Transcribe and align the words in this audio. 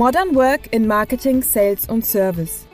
Modern 0.00 0.34
Work 0.34 0.72
in 0.72 0.86
Marketing, 0.86 1.42
Sales 1.42 1.86
und 1.86 2.06
Service. 2.06 2.66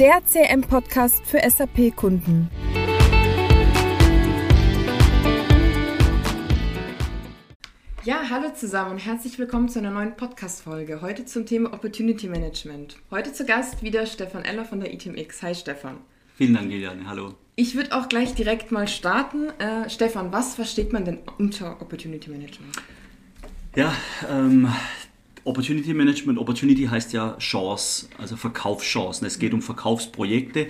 Der 0.00 0.20
CM-Podcast 0.26 1.24
für 1.24 1.38
SAP-Kunden. 1.48 2.50
Ja, 8.02 8.28
hallo 8.28 8.48
zusammen 8.52 8.90
und 8.90 8.98
herzlich 8.98 9.38
willkommen 9.38 9.68
zu 9.68 9.78
einer 9.78 9.92
neuen 9.92 10.16
Podcast-Folge. 10.16 11.02
Heute 11.02 11.24
zum 11.24 11.46
Thema 11.46 11.72
Opportunity 11.72 12.26
Management. 12.26 12.96
Heute 13.12 13.32
zu 13.32 13.46
Gast 13.46 13.84
wieder 13.84 14.04
Stefan 14.04 14.44
Eller 14.44 14.64
von 14.64 14.80
der 14.80 14.92
ITMX. 14.92 15.44
Hi 15.44 15.54
Stefan. 15.54 15.98
Vielen 16.34 16.54
Dank, 16.54 16.68
Liliane. 16.68 17.06
Hallo. 17.06 17.34
Ich 17.54 17.76
würde 17.76 17.96
auch 17.96 18.08
gleich 18.08 18.34
direkt 18.34 18.72
mal 18.72 18.88
starten. 18.88 19.50
Äh, 19.60 19.88
Stefan, 19.88 20.32
was 20.32 20.56
versteht 20.56 20.92
man 20.92 21.04
denn 21.04 21.20
unter 21.38 21.80
Opportunity 21.80 22.28
Management? 22.28 22.74
Ja, 23.76 23.94
ähm, 24.28 24.68
Opportunity 25.46 25.94
Management, 25.94 26.38
Opportunity 26.38 26.86
heißt 26.86 27.12
ja 27.12 27.36
Chance, 27.38 28.08
also 28.18 28.36
Verkaufschancen. 28.36 29.26
Es 29.26 29.38
geht 29.38 29.54
um 29.54 29.62
Verkaufsprojekte. 29.62 30.68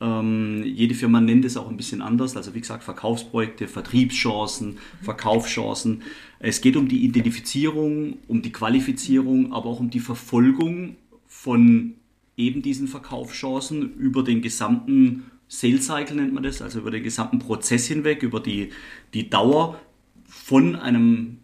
Ähm, 0.00 0.62
jede 0.64 0.94
Firma 0.94 1.20
nennt 1.20 1.44
es 1.44 1.56
auch 1.56 1.68
ein 1.68 1.76
bisschen 1.76 2.02
anders. 2.02 2.36
Also 2.36 2.54
wie 2.54 2.60
gesagt, 2.60 2.82
Verkaufsprojekte, 2.82 3.68
Vertriebschancen, 3.68 4.78
Verkaufschancen. 5.02 6.02
Es 6.38 6.60
geht 6.60 6.76
um 6.76 6.88
die 6.88 7.04
Identifizierung, 7.04 8.18
um 8.26 8.42
die 8.42 8.52
Qualifizierung, 8.52 9.52
aber 9.52 9.66
auch 9.66 9.80
um 9.80 9.90
die 9.90 10.00
Verfolgung 10.00 10.96
von 11.26 11.94
eben 12.36 12.62
diesen 12.62 12.88
Verkaufschancen 12.88 13.94
über 13.96 14.22
den 14.22 14.42
gesamten 14.42 15.30
Sales 15.48 15.86
Cycle 15.86 16.16
nennt 16.16 16.34
man 16.34 16.42
das, 16.42 16.60
also 16.60 16.80
über 16.80 16.90
den 16.90 17.04
gesamten 17.04 17.38
Prozess 17.38 17.86
hinweg, 17.86 18.22
über 18.22 18.40
die, 18.40 18.70
die 19.14 19.30
Dauer 19.30 19.80
von 20.24 20.74
einem 20.74 21.38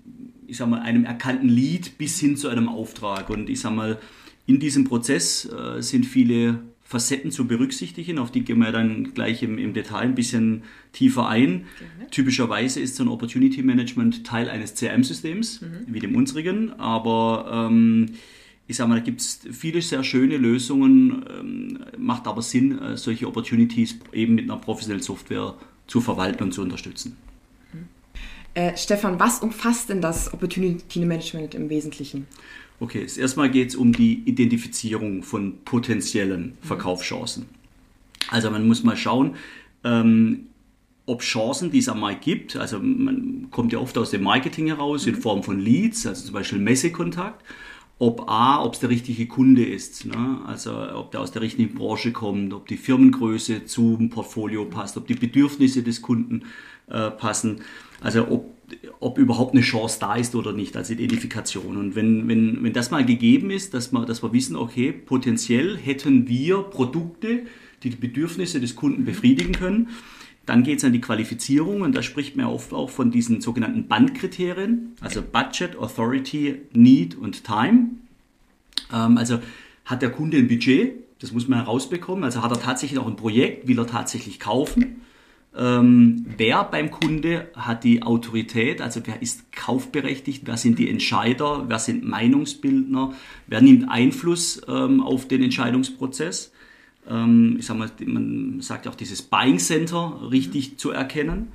ich 0.52 0.58
sag 0.58 0.68
mal, 0.68 0.82
einem 0.82 1.06
erkannten 1.06 1.48
Lied 1.48 1.96
bis 1.96 2.20
hin 2.20 2.36
zu 2.36 2.48
einem 2.48 2.68
Auftrag. 2.68 3.30
Und 3.30 3.48
ich 3.48 3.60
sag 3.60 3.74
mal, 3.74 3.98
in 4.44 4.60
diesem 4.60 4.84
Prozess 4.84 5.46
äh, 5.50 5.80
sind 5.80 6.04
viele 6.04 6.58
Facetten 6.82 7.30
zu 7.30 7.46
berücksichtigen, 7.46 8.18
auf 8.18 8.30
die 8.30 8.44
gehen 8.44 8.58
wir 8.58 8.70
dann 8.70 9.14
gleich 9.14 9.42
im, 9.42 9.56
im 9.56 9.72
Detail 9.72 10.00
ein 10.00 10.14
bisschen 10.14 10.64
tiefer 10.92 11.26
ein. 11.26 11.64
Gerne. 11.78 12.10
Typischerweise 12.10 12.80
ist 12.80 12.96
so 12.96 13.04
ein 13.04 13.08
Opportunity 13.08 13.62
Management 13.62 14.26
Teil 14.26 14.50
eines 14.50 14.74
CRM-Systems, 14.74 15.62
mhm. 15.62 15.86
wie 15.86 16.00
dem 16.00 16.14
unsrigen, 16.14 16.78
aber 16.78 17.68
ähm, 17.70 18.10
ich 18.66 18.76
sage 18.76 18.90
mal, 18.90 18.96
da 18.96 19.00
gibt 19.02 19.22
es 19.22 19.40
viele 19.50 19.80
sehr 19.80 20.04
schöne 20.04 20.36
Lösungen, 20.36 21.24
ähm, 21.30 21.78
macht 21.96 22.26
aber 22.26 22.42
Sinn, 22.42 22.78
äh, 22.78 22.98
solche 22.98 23.26
Opportunities 23.26 23.98
eben 24.12 24.34
mit 24.34 24.50
einer 24.50 24.60
professionellen 24.60 25.02
Software 25.02 25.54
zu 25.86 26.02
verwalten 26.02 26.42
und 26.42 26.52
zu 26.52 26.60
unterstützen. 26.60 27.16
Äh, 28.54 28.76
Stefan, 28.76 29.18
was 29.18 29.40
umfasst 29.40 29.88
denn 29.88 30.00
das 30.00 30.32
Opportunity 30.32 31.00
Management 31.00 31.54
im 31.54 31.70
Wesentlichen? 31.70 32.26
Okay, 32.80 33.06
erstmal 33.16 33.50
geht 33.50 33.70
es 33.70 33.76
um 33.76 33.92
die 33.92 34.22
Identifizierung 34.24 35.22
von 35.22 35.58
potenziellen 35.64 36.58
Verkaufschancen. 36.62 37.46
Also 38.28 38.50
man 38.50 38.66
muss 38.66 38.82
mal 38.82 38.96
schauen, 38.96 39.36
ähm, 39.84 40.48
ob 41.06 41.22
Chancen, 41.22 41.70
die 41.70 41.78
es 41.78 41.88
am 41.88 42.00
Markt 42.00 42.22
gibt, 42.22 42.56
also 42.56 42.78
man 42.78 43.48
kommt 43.50 43.72
ja 43.72 43.78
oft 43.78 43.96
aus 43.98 44.10
dem 44.10 44.22
Marketing 44.22 44.66
heraus 44.66 45.06
in 45.06 45.16
mhm. 45.16 45.20
Form 45.20 45.42
von 45.42 45.58
Leads, 45.58 46.06
also 46.06 46.24
zum 46.24 46.34
Beispiel 46.34 46.58
Messekontakt, 46.58 47.44
ob 47.98 48.28
A, 48.28 48.62
ob 48.64 48.74
es 48.74 48.80
der 48.80 48.90
richtige 48.90 49.26
Kunde 49.26 49.64
ist, 49.64 50.06
ne? 50.06 50.40
also 50.46 50.72
ob 50.94 51.12
der 51.12 51.20
aus 51.20 51.30
der 51.30 51.42
richtigen 51.42 51.74
Branche 51.74 52.12
kommt, 52.12 52.52
ob 52.52 52.66
die 52.66 52.76
Firmengröße 52.76 53.64
zum 53.64 54.10
Portfolio 54.10 54.64
passt, 54.64 54.96
ob 54.96 55.06
die 55.06 55.14
Bedürfnisse 55.14 55.82
des 55.82 56.02
Kunden 56.02 56.44
äh, 56.88 57.10
passen. 57.10 57.60
Also 58.02 58.28
ob, 58.28 58.50
ob 59.00 59.18
überhaupt 59.18 59.54
eine 59.54 59.62
Chance 59.62 59.98
da 60.00 60.16
ist 60.16 60.34
oder 60.34 60.52
nicht 60.52 60.76
als 60.76 60.90
Identifikation. 60.90 61.76
Und 61.76 61.94
wenn, 61.94 62.28
wenn, 62.28 62.62
wenn 62.62 62.72
das 62.72 62.90
mal 62.90 63.04
gegeben 63.04 63.50
ist, 63.50 63.74
dass 63.74 63.92
wir, 63.92 64.04
dass 64.04 64.22
wir 64.22 64.32
wissen, 64.32 64.56
okay, 64.56 64.92
potenziell 64.92 65.76
hätten 65.76 66.28
wir 66.28 66.62
Produkte, 66.62 67.42
die 67.82 67.90
die 67.90 67.96
Bedürfnisse 67.96 68.60
des 68.60 68.76
Kunden 68.76 69.04
befriedigen 69.04 69.52
können, 69.52 69.88
dann 70.46 70.64
geht 70.64 70.78
es 70.78 70.84
an 70.84 70.92
die 70.92 71.00
Qualifizierung. 71.00 71.82
Und 71.82 71.94
da 71.94 72.02
spricht 72.02 72.36
man 72.36 72.46
oft 72.46 72.72
auch 72.72 72.90
von 72.90 73.10
diesen 73.10 73.40
sogenannten 73.40 73.86
Bandkriterien, 73.86 74.92
also 75.00 75.22
Budget, 75.22 75.76
Authority, 75.76 76.62
Need 76.72 77.16
und 77.16 77.44
Time. 77.44 77.90
Ähm, 78.92 79.18
also 79.18 79.38
hat 79.84 80.02
der 80.02 80.10
Kunde 80.10 80.38
ein 80.38 80.48
Budget, 80.48 80.94
das 81.20 81.32
muss 81.32 81.46
man 81.46 81.60
herausbekommen, 81.60 82.24
also 82.24 82.42
hat 82.42 82.50
er 82.50 82.60
tatsächlich 82.60 82.98
auch 82.98 83.06
ein 83.06 83.16
Projekt, 83.16 83.68
will 83.68 83.78
er 83.78 83.86
tatsächlich 83.86 84.40
kaufen 84.40 85.02
ähm, 85.54 86.24
wer 86.38 86.64
beim 86.64 86.90
Kunde 86.90 87.48
hat 87.54 87.84
die 87.84 88.02
Autorität, 88.02 88.80
also 88.80 89.00
wer 89.04 89.20
ist 89.20 89.52
kaufberechtigt, 89.52 90.42
wer 90.46 90.56
sind 90.56 90.78
die 90.78 90.88
Entscheider, 90.88 91.64
wer 91.68 91.78
sind 91.78 92.04
Meinungsbildner, 92.04 93.12
wer 93.48 93.60
nimmt 93.60 93.90
Einfluss 93.90 94.62
ähm, 94.66 95.02
auf 95.02 95.28
den 95.28 95.42
Entscheidungsprozess. 95.42 96.52
Ähm, 97.08 97.56
ich 97.58 97.66
sag 97.66 97.76
mal, 97.76 97.90
man 98.06 98.60
sagt 98.62 98.86
ja 98.86 98.90
auch 98.90 98.96
dieses 98.96 99.20
Buying 99.20 99.58
Center 99.58 100.30
richtig 100.30 100.78
zu 100.78 100.90
erkennen. 100.90 101.48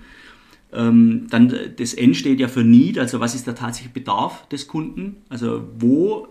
Ähm, 0.71 1.25
dann 1.31 1.51
das 1.77 1.93
N 1.95 2.13
steht 2.13 2.39
ja 2.39 2.49
für 2.49 2.63
Need, 2.63 2.99
also 2.99 3.19
was 3.19 3.33
ist 3.33 3.47
der 3.47 3.55
tatsächliche 3.55 3.93
Bedarf 3.93 4.47
des 4.49 4.67
Kunden, 4.67 5.15
also 5.29 5.63
wo 5.79 6.27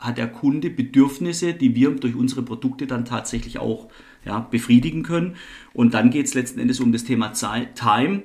hat 0.00 0.18
der 0.18 0.28
Kunde 0.28 0.70
Bedürfnisse, 0.70 1.52
die 1.54 1.74
wir 1.74 1.90
durch 1.90 2.14
unsere 2.14 2.42
Produkte 2.42 2.86
dann 2.86 3.04
tatsächlich 3.04 3.58
auch 3.58 3.88
ja, 4.24 4.40
befriedigen 4.40 5.02
können. 5.02 5.36
Und 5.72 5.94
dann 5.94 6.10
geht 6.10 6.26
es 6.26 6.34
letzten 6.34 6.58
Endes 6.60 6.80
um 6.80 6.92
das 6.92 7.04
Thema 7.04 7.32
Zeit, 7.32 7.76
Time. 7.76 8.22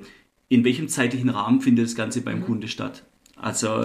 In 0.48 0.64
welchem 0.64 0.88
zeitlichen 0.88 1.28
Rahmen 1.28 1.60
findet 1.60 1.84
das 1.84 1.94
Ganze 1.94 2.22
beim 2.22 2.40
mhm. 2.40 2.44
Kunde 2.44 2.68
statt? 2.68 3.04
Also 3.36 3.82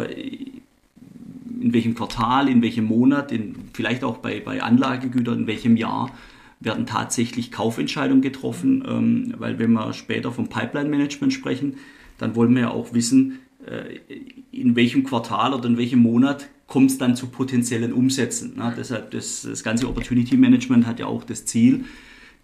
in 1.62 1.74
welchem 1.74 1.96
Quartal, 1.96 2.50
in 2.50 2.62
welchem 2.62 2.85
Monat, 2.85 3.31
in, 3.31 3.56
vielleicht 3.74 4.03
auch 4.03 4.18
bei, 4.18 4.40
bei 4.40 4.63
Anlagegütern, 4.63 5.41
in 5.41 5.47
welchem 5.47 5.75
Jahr 5.78 6.12
werden 6.59 6.85
tatsächlich 6.85 7.52
Kaufentscheidungen 7.52 8.22
getroffen, 8.22 8.84
ähm, 8.88 9.34
weil 9.38 9.59
wenn 9.59 9.73
wir 9.73 9.94
später 9.94 10.31
vom 10.31 10.47
Pipeline-Management 10.47 11.34
sprechen, 11.34 11.75
dann 12.18 12.35
wollen 12.35 12.53
wir 12.53 12.62
ja 12.62 12.69
auch 12.69 12.94
wissen, 12.94 13.40
äh, 13.66 14.00
in 14.52 14.75
welchem 14.75 15.03
Quartal 15.03 15.53
oder 15.53 15.68
in 15.68 15.78
welchem 15.78 16.00
Monat 16.00 16.50
kommt 16.71 16.89
es 16.89 16.97
dann 16.97 17.17
zu 17.17 17.27
potenziellen 17.27 17.91
Umsätzen. 17.91 18.55
Ne? 18.55 18.73
Deshalb 18.77 19.11
das, 19.11 19.41
das 19.41 19.61
ganze 19.61 19.89
Opportunity 19.89 20.37
Management 20.37 20.87
hat 20.87 21.01
ja 21.01 21.05
auch 21.05 21.25
das 21.25 21.45
Ziel, 21.45 21.83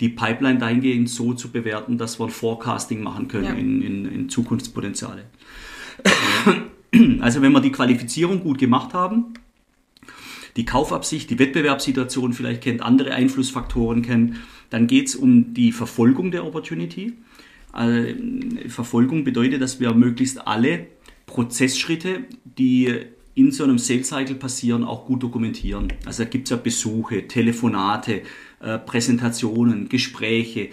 die 0.02 0.10
Pipeline 0.10 0.60
dahingehend 0.60 1.10
so 1.10 1.34
zu 1.34 1.50
bewerten, 1.50 1.98
dass 1.98 2.20
wir 2.20 2.26
ein 2.26 2.30
Forecasting 2.30 3.02
machen 3.02 3.30
können 3.30 3.46
ja. 3.46 3.54
in, 3.54 3.82
in, 3.82 4.06
in 4.06 4.30
Zukunftspotenziale. 4.30 5.24
Also 7.20 7.42
wenn 7.42 7.52
wir 7.52 7.62
die 7.62 7.72
Qualifizierung 7.72 8.42
gut 8.42 8.60
gemacht 8.60 8.94
haben, 8.94 9.34
die 10.58 10.66
Kaufabsicht, 10.66 11.30
die 11.30 11.38
Wettbewerbssituation 11.40 12.34
vielleicht 12.34 12.64
kennt, 12.64 12.82
andere 12.82 13.14
Einflussfaktoren 13.14 14.02
kennt, 14.02 14.36
dann 14.70 14.88
geht 14.88 15.08
es 15.08 15.16
um 15.16 15.54
die 15.54 15.72
Verfolgung 15.72 16.32
der 16.32 16.46
Opportunity. 16.46 17.14
Also, 17.72 18.14
Verfolgung 18.68 19.24
bedeutet, 19.24 19.62
dass 19.62 19.80
wir 19.80 19.94
möglichst 19.94 20.48
alle 20.48 20.88
Prozessschritte, 21.28 22.26
die 22.44 23.08
in 23.38 23.52
so 23.52 23.64
einem 23.64 23.78
Sales 23.78 24.08
Cycle 24.08 24.36
passieren, 24.36 24.84
auch 24.84 25.06
gut 25.06 25.22
dokumentieren. 25.22 25.94
Also 26.06 26.24
da 26.24 26.30
gibt 26.30 26.48
es 26.48 26.50
ja 26.50 26.58
Besuche, 26.58 27.28
Telefonate, 27.28 28.24
äh, 28.60 28.80
Präsentationen, 28.80 29.90
Gespräche, 29.90 30.70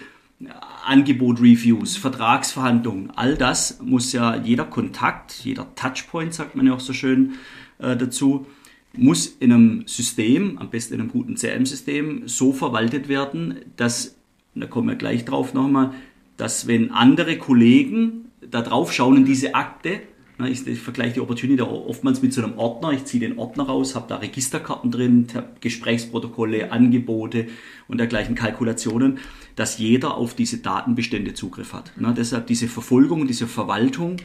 Angebot-Reviews, 0.83 1.95
Vertragsverhandlungen. 1.97 3.11
All 3.11 3.35
das 3.35 3.79
muss 3.81 4.13
ja 4.13 4.35
jeder 4.35 4.65
Kontakt, 4.65 5.45
jeder 5.45 5.75
Touchpoint, 5.75 6.33
sagt 6.33 6.55
man 6.55 6.65
ja 6.65 6.73
auch 6.73 6.79
so 6.79 6.91
schön 6.91 7.33
äh, 7.77 7.95
dazu, 7.95 8.47
muss 8.93 9.27
in 9.27 9.51
einem 9.51 9.83
System, 9.85 10.57
am 10.57 10.71
besten 10.71 10.95
in 10.95 11.01
einem 11.01 11.11
guten 11.11 11.35
CRM-System, 11.35 12.27
so 12.27 12.51
verwaltet 12.51 13.07
werden, 13.07 13.59
dass, 13.75 14.15
da 14.55 14.65
kommen 14.65 14.87
wir 14.87 14.95
gleich 14.95 15.23
drauf 15.23 15.53
nochmal, 15.53 15.93
dass 16.37 16.65
wenn 16.65 16.91
andere 16.91 17.37
Kollegen 17.37 18.31
da 18.41 18.63
drauf 18.63 18.91
schauen 18.91 19.17
in 19.17 19.25
diese 19.25 19.53
Akte, 19.53 20.01
ich, 20.43 20.67
ich, 20.67 20.79
vergleiche 20.79 21.15
die 21.15 21.19
Opportunity 21.21 21.61
oftmals 21.61 22.21
mit 22.21 22.33
so 22.33 22.43
einem 22.43 22.57
Ordner. 22.57 22.91
Ich 22.91 23.05
ziehe 23.05 23.25
den 23.25 23.37
Ordner 23.37 23.63
raus, 23.63 23.95
habe 23.95 24.07
da 24.09 24.17
Registerkarten 24.17 24.91
drin, 24.91 25.27
Gesprächsprotokolle, 25.61 26.71
Angebote 26.71 27.47
und 27.87 27.99
dergleichen 27.99 28.35
Kalkulationen, 28.35 29.19
dass 29.55 29.77
jeder 29.77 30.15
auf 30.15 30.33
diese 30.33 30.57
Datenbestände 30.57 31.33
Zugriff 31.33 31.73
hat. 31.73 31.93
Ne, 31.97 32.13
deshalb 32.15 32.47
diese 32.47 32.67
Verfolgung, 32.67 33.27
diese 33.27 33.47
Verwaltung 33.47 34.17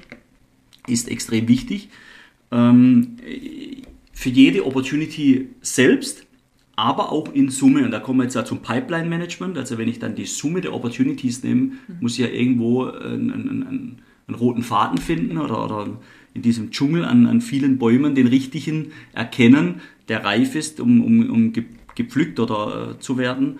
ist 0.88 1.08
extrem 1.08 1.46
wichtig. 1.46 1.90
Ähm, 2.50 3.16
für 4.12 4.30
jede 4.30 4.66
Opportunity 4.66 5.50
selbst, 5.60 6.26
aber 6.74 7.12
auch 7.12 7.32
in 7.32 7.50
Summe. 7.50 7.84
Und 7.84 7.92
da 7.92 8.00
kommen 8.00 8.18
wir 8.18 8.24
jetzt 8.24 8.34
ja 8.34 8.44
zum 8.44 8.62
Pipeline 8.62 9.08
Management. 9.08 9.56
Also 9.58 9.78
wenn 9.78 9.88
ich 9.88 9.98
dann 9.98 10.14
die 10.14 10.26
Summe 10.26 10.60
der 10.60 10.74
Opportunities 10.74 11.44
nehme, 11.44 11.60
mhm. 11.60 11.76
muss 12.00 12.14
ich 12.14 12.18
ja 12.18 12.28
irgendwo 12.28 12.86
ein, 12.86 13.30
ein, 13.30 13.48
ein 13.48 14.02
einen 14.30 14.38
roten 14.38 14.62
Faden 14.62 14.98
finden 14.98 15.38
oder, 15.38 15.64
oder 15.64 15.88
in 16.34 16.42
diesem 16.42 16.70
Dschungel 16.70 17.04
an, 17.04 17.26
an 17.26 17.40
vielen 17.40 17.78
Bäumen 17.78 18.14
den 18.14 18.26
richtigen 18.26 18.92
erkennen, 19.12 19.80
der 20.08 20.24
reif 20.24 20.54
ist, 20.54 20.80
um, 20.80 21.02
um, 21.04 21.30
um 21.30 21.52
gepflückt 21.94 22.38
oder 22.40 22.92
äh, 22.92 23.00
zu 23.00 23.18
werden. 23.18 23.58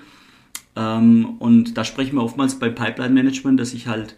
Ähm, 0.76 1.36
und 1.38 1.76
da 1.76 1.84
sprechen 1.84 2.16
wir 2.16 2.22
oftmals 2.22 2.58
bei 2.58 2.68
Pipeline 2.68 3.14
Management, 3.14 3.58
dass 3.58 3.74
ich 3.74 3.86
halt 3.86 4.16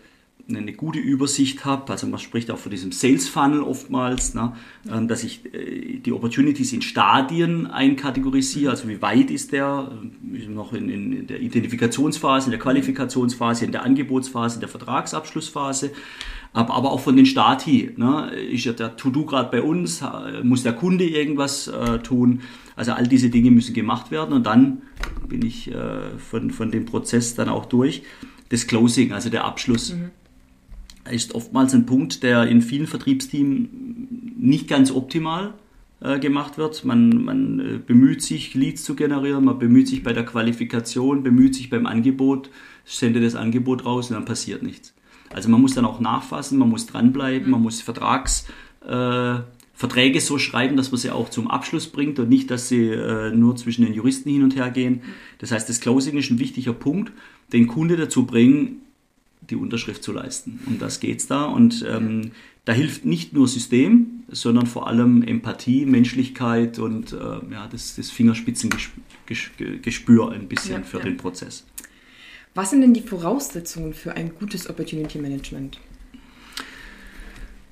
eine 0.48 0.72
gute 0.72 0.98
Übersicht 0.98 1.64
habe, 1.64 1.90
also 1.92 2.06
man 2.06 2.18
spricht 2.18 2.50
auch 2.50 2.58
von 2.58 2.70
diesem 2.70 2.92
Sales 2.92 3.28
Funnel 3.28 3.62
oftmals, 3.62 4.34
ne, 4.34 4.52
ähm, 4.90 5.08
dass 5.08 5.22
ich 5.22 5.54
äh, 5.54 5.98
die 5.98 6.12
Opportunities 6.12 6.72
in 6.72 6.82
Stadien 6.82 7.66
einkategorisiere, 7.66 8.70
also 8.70 8.88
wie 8.88 9.00
weit 9.00 9.30
ist 9.30 9.52
der, 9.52 9.90
äh, 10.32 10.48
noch 10.48 10.72
in, 10.72 10.88
in 10.88 11.26
der 11.26 11.40
Identifikationsphase, 11.40 12.46
in 12.46 12.50
der 12.50 12.60
Qualifikationsphase, 12.60 13.64
in 13.64 13.72
der 13.72 13.84
Angebotsphase, 13.84 14.56
in 14.56 14.60
der 14.60 14.68
Vertragsabschlussphase, 14.68 15.92
aber, 16.52 16.74
aber 16.74 16.92
auch 16.92 17.00
von 17.00 17.16
den 17.16 17.26
Stati. 17.26 17.90
Ne, 17.96 18.30
ist 18.30 18.64
ja 18.64 18.72
der 18.72 18.96
To-Do 18.96 19.24
gerade 19.24 19.50
bei 19.50 19.62
uns, 19.62 20.02
muss 20.42 20.62
der 20.62 20.74
Kunde 20.74 21.04
irgendwas 21.04 21.68
äh, 21.68 21.98
tun, 21.98 22.40
also 22.76 22.92
all 22.92 23.06
diese 23.06 23.30
Dinge 23.30 23.50
müssen 23.50 23.74
gemacht 23.74 24.10
werden 24.10 24.32
und 24.34 24.46
dann 24.46 24.82
bin 25.28 25.44
ich 25.44 25.70
äh, 25.70 26.18
von, 26.18 26.50
von 26.50 26.70
dem 26.70 26.84
Prozess 26.84 27.34
dann 27.34 27.48
auch 27.48 27.66
durch. 27.66 28.02
Das 28.48 28.66
Closing, 28.66 29.12
also 29.12 29.30
der 29.30 29.44
Abschluss. 29.44 29.94
Mhm 29.94 30.10
ist 31.10 31.34
oftmals 31.34 31.74
ein 31.74 31.86
Punkt, 31.86 32.22
der 32.22 32.44
in 32.44 32.62
vielen 32.62 32.86
Vertriebsteams 32.86 33.68
nicht 34.36 34.68
ganz 34.68 34.92
optimal 34.92 35.54
äh, 36.00 36.18
gemacht 36.18 36.58
wird. 36.58 36.84
Man, 36.84 37.24
man 37.24 37.60
äh, 37.60 37.78
bemüht 37.78 38.22
sich, 38.22 38.54
Leads 38.54 38.84
zu 38.84 38.94
generieren, 38.94 39.44
man 39.44 39.58
bemüht 39.58 39.88
sich 39.88 40.02
bei 40.02 40.12
der 40.12 40.24
Qualifikation, 40.24 41.22
bemüht 41.22 41.54
sich 41.54 41.70
beim 41.70 41.86
Angebot, 41.86 42.50
sendet 42.84 43.24
das 43.24 43.34
Angebot 43.34 43.84
raus 43.84 44.10
und 44.10 44.14
dann 44.14 44.24
passiert 44.24 44.62
nichts. 44.62 44.94
Also 45.34 45.48
man 45.48 45.60
muss 45.60 45.74
dann 45.74 45.84
auch 45.84 46.00
nachfassen, 46.00 46.58
man 46.58 46.68
muss 46.68 46.86
dranbleiben, 46.86 47.50
man 47.50 47.62
muss 47.62 47.80
Vertrags, 47.80 48.46
äh, 48.86 49.36
Verträge 49.74 50.20
so 50.20 50.38
schreiben, 50.38 50.76
dass 50.76 50.92
man 50.92 51.00
sie 51.00 51.10
auch 51.10 51.30
zum 51.30 51.50
Abschluss 51.50 51.88
bringt 51.88 52.18
und 52.20 52.28
nicht, 52.28 52.50
dass 52.50 52.68
sie 52.68 52.88
äh, 52.88 53.34
nur 53.34 53.56
zwischen 53.56 53.84
den 53.84 53.94
Juristen 53.94 54.30
hin 54.30 54.44
und 54.44 54.54
her 54.54 54.70
gehen. 54.70 55.00
Das 55.38 55.50
heißt, 55.50 55.68
das 55.68 55.80
Closing 55.80 56.16
ist 56.18 56.30
ein 56.30 56.38
wichtiger 56.38 56.72
Punkt, 56.72 57.10
den 57.52 57.66
Kunde 57.66 57.96
dazu 57.96 58.24
bringen, 58.24 58.82
die 59.50 59.56
Unterschrift 59.56 60.04
zu 60.04 60.12
leisten. 60.12 60.60
Um 60.66 60.78
das 60.78 61.00
geht 61.00 61.18
es 61.18 61.26
da. 61.26 61.46
Und 61.46 61.84
ähm, 61.88 62.30
da 62.64 62.72
hilft 62.72 63.04
nicht 63.04 63.32
nur 63.32 63.48
System, 63.48 64.22
sondern 64.28 64.66
vor 64.66 64.86
allem 64.86 65.22
Empathie, 65.22 65.84
Menschlichkeit 65.84 66.78
und 66.78 67.12
äh, 67.12 67.16
ja, 67.50 67.66
das, 67.70 67.96
das 67.96 68.08
Fingerspitzengespür 68.10 70.30
ein 70.30 70.46
bisschen 70.46 70.82
ja, 70.82 70.84
für 70.84 70.98
ja. 70.98 71.04
den 71.04 71.16
Prozess. 71.16 71.66
Was 72.54 72.70
sind 72.70 72.82
denn 72.82 72.92
die 72.92 73.00
Voraussetzungen 73.00 73.94
für 73.94 74.14
ein 74.14 74.34
gutes 74.38 74.68
Opportunity 74.68 75.18
Management? 75.18 75.78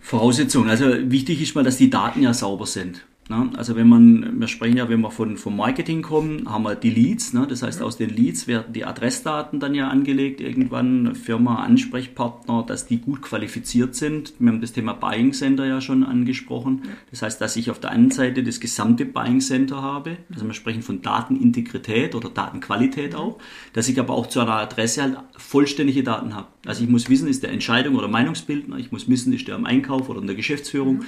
Voraussetzungen. 0.01 0.71
Also 0.71 0.87
wichtig 1.11 1.43
ist 1.43 1.55
mal, 1.55 1.65
dass 1.65 1.77
die 1.77 1.91
Daten 1.91 2.23
ja 2.23 2.33
sauber 2.33 2.67
sind. 2.67 3.05
Ne? 3.31 3.49
Also 3.57 3.77
wenn 3.77 3.89
man, 3.89 4.41
wir 4.41 4.49
sprechen 4.49 4.77
ja, 4.77 4.89
wenn 4.89 5.01
wir 5.01 5.13
von, 5.13 5.37
vom 5.37 5.57
Marketing 5.57 6.03
kommen, 6.03 6.51
haben 6.51 6.65
wir 6.65 6.75
die 6.75 6.91
Leads. 6.91 7.33
Ne? 7.33 7.47
Das 7.49 7.63
heißt, 7.63 7.79
mhm. 7.79 7.87
aus 7.87 7.97
den 7.97 8.11
Leads 8.11 8.49
werden 8.49 8.73
die 8.73 8.85
Adressdaten 8.85 9.61
dann 9.61 9.73
ja 9.77 9.87
angelegt, 9.87 10.41
irgendwann 10.41 11.15
Firma, 11.15 11.63
Ansprechpartner, 11.63 12.65
dass 12.67 12.89
die 12.89 12.99
gut 12.99 13.23
qualifiziert 13.23 13.95
sind. 13.95 14.35
Wir 14.41 14.51
haben 14.51 14.61
das 14.61 14.73
Thema 14.73 14.95
Buying 14.95 15.33
Center 15.33 15.65
ja 15.65 15.81
schon 15.81 16.03
angesprochen. 16.03 16.83
Das 17.13 17.23
heißt, 17.23 17.41
dass 17.41 17.55
ich 17.55 17.71
auf 17.71 17.79
der 17.79 17.91
einen 17.91 18.11
Seite 18.11 18.43
das 18.43 18.59
gesamte 18.59 19.05
Buying 19.05 19.41
Center 19.41 19.81
habe. 19.81 20.17
Also 20.35 20.45
wir 20.45 20.55
sprechen 20.55 20.83
von 20.83 21.01
Datenintegrität 21.01 22.17
oder 22.17 22.31
Datenqualität 22.31 23.15
auch. 23.15 23.39
Dass 23.75 23.89
ich 23.89 24.01
aber 24.01 24.15
auch 24.15 24.27
zu 24.27 24.41
einer 24.41 24.55
Adresse 24.55 25.03
halt 25.03 25.19
vollständige 25.37 26.03
Daten 26.03 26.35
habe. 26.35 26.49
Also 26.67 26.83
ich 26.83 26.91
muss 26.91 27.09
wissen, 27.09 27.29
ist 27.29 27.45
der 27.45 27.53
Entscheidung 27.53 27.95
oder 27.95 28.09
Meinungsbildner. 28.09 28.77
Ich 28.79 28.91
muss 28.91 29.09
wissen, 29.09 29.33
ist 29.33 29.47
der 29.47 29.55
am 29.55 29.67
Einkauf 29.67 30.09
oder 30.09 30.21
in 30.21 30.27
der 30.27 30.37
Geschäftsführung. 30.37 30.97
Mhm 30.97 31.05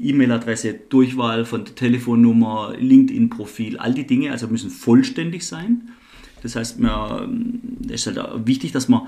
E-Mail-Adresse, 0.00 0.74
Durchwahl 0.88 1.44
von 1.44 1.64
Telefonnummer, 1.64 2.74
LinkedIn-Profil, 2.78 3.78
all 3.78 3.94
die 3.94 4.06
Dinge, 4.06 4.32
also 4.32 4.48
müssen 4.48 4.70
vollständig 4.70 5.46
sein. 5.46 5.90
Das 6.42 6.56
heißt, 6.56 6.78
es 7.88 8.06
ist 8.06 8.16
halt 8.16 8.46
wichtig, 8.46 8.72
dass 8.72 8.88
wir 8.88 9.06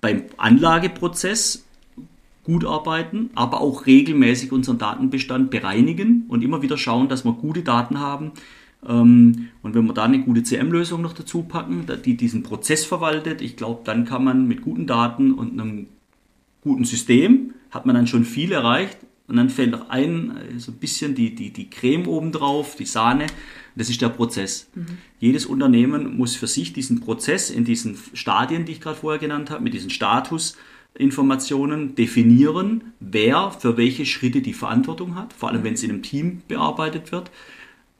beim 0.00 0.24
Anlageprozess 0.36 1.64
gut 2.44 2.64
arbeiten, 2.64 3.30
aber 3.34 3.60
auch 3.60 3.86
regelmäßig 3.86 4.50
unseren 4.50 4.78
Datenbestand 4.78 5.50
bereinigen 5.50 6.24
und 6.28 6.42
immer 6.42 6.62
wieder 6.62 6.76
schauen, 6.76 7.08
dass 7.08 7.24
wir 7.24 7.32
gute 7.32 7.62
Daten 7.62 8.00
haben. 8.00 8.32
Ähm, 8.84 9.48
und 9.62 9.76
wenn 9.76 9.86
wir 9.86 9.94
da 9.94 10.04
eine 10.04 10.20
gute 10.22 10.42
CM-Lösung 10.42 11.02
noch 11.02 11.12
dazu 11.12 11.42
packen, 11.42 11.86
die 12.04 12.16
diesen 12.16 12.42
Prozess 12.42 12.84
verwaltet, 12.84 13.42
ich 13.42 13.56
glaube, 13.56 13.82
dann 13.84 14.04
kann 14.04 14.24
man 14.24 14.48
mit 14.48 14.62
guten 14.62 14.88
Daten 14.88 15.32
und 15.32 15.52
einem 15.52 15.86
guten 16.62 16.84
System, 16.84 17.54
hat 17.70 17.86
man 17.86 17.94
dann 17.94 18.08
schon 18.08 18.24
viel 18.24 18.50
erreicht 18.50 18.98
und 19.32 19.38
dann 19.38 19.48
fällt 19.48 19.70
noch 19.70 19.88
ein, 19.88 20.36
äh, 20.36 20.58
so 20.58 20.72
ein 20.72 20.76
bisschen 20.76 21.14
die, 21.14 21.34
die, 21.34 21.54
die 21.54 21.70
Creme 21.70 22.06
obendrauf, 22.06 22.76
die 22.76 22.84
Sahne. 22.84 23.28
Das 23.74 23.88
ist 23.88 24.02
der 24.02 24.10
Prozess. 24.10 24.68
Mhm. 24.74 24.98
Jedes 25.20 25.46
Unternehmen 25.46 26.18
muss 26.18 26.36
für 26.36 26.46
sich 26.46 26.74
diesen 26.74 27.00
Prozess 27.00 27.48
in 27.48 27.64
diesen 27.64 27.96
Stadien, 28.12 28.66
die 28.66 28.72
ich 28.72 28.82
gerade 28.82 28.98
vorher 28.98 29.18
genannt 29.18 29.48
habe, 29.48 29.64
mit 29.64 29.72
diesen 29.72 29.88
Statusinformationen 29.88 31.94
definieren, 31.94 32.92
wer 33.00 33.52
für 33.52 33.78
welche 33.78 34.04
Schritte 34.04 34.42
die 34.42 34.52
Verantwortung 34.52 35.14
hat, 35.14 35.32
vor 35.32 35.48
allem 35.48 35.62
mhm. 35.62 35.64
wenn 35.64 35.74
es 35.74 35.82
in 35.82 35.92
einem 35.92 36.02
Team 36.02 36.42
bearbeitet 36.46 37.10
wird 37.10 37.30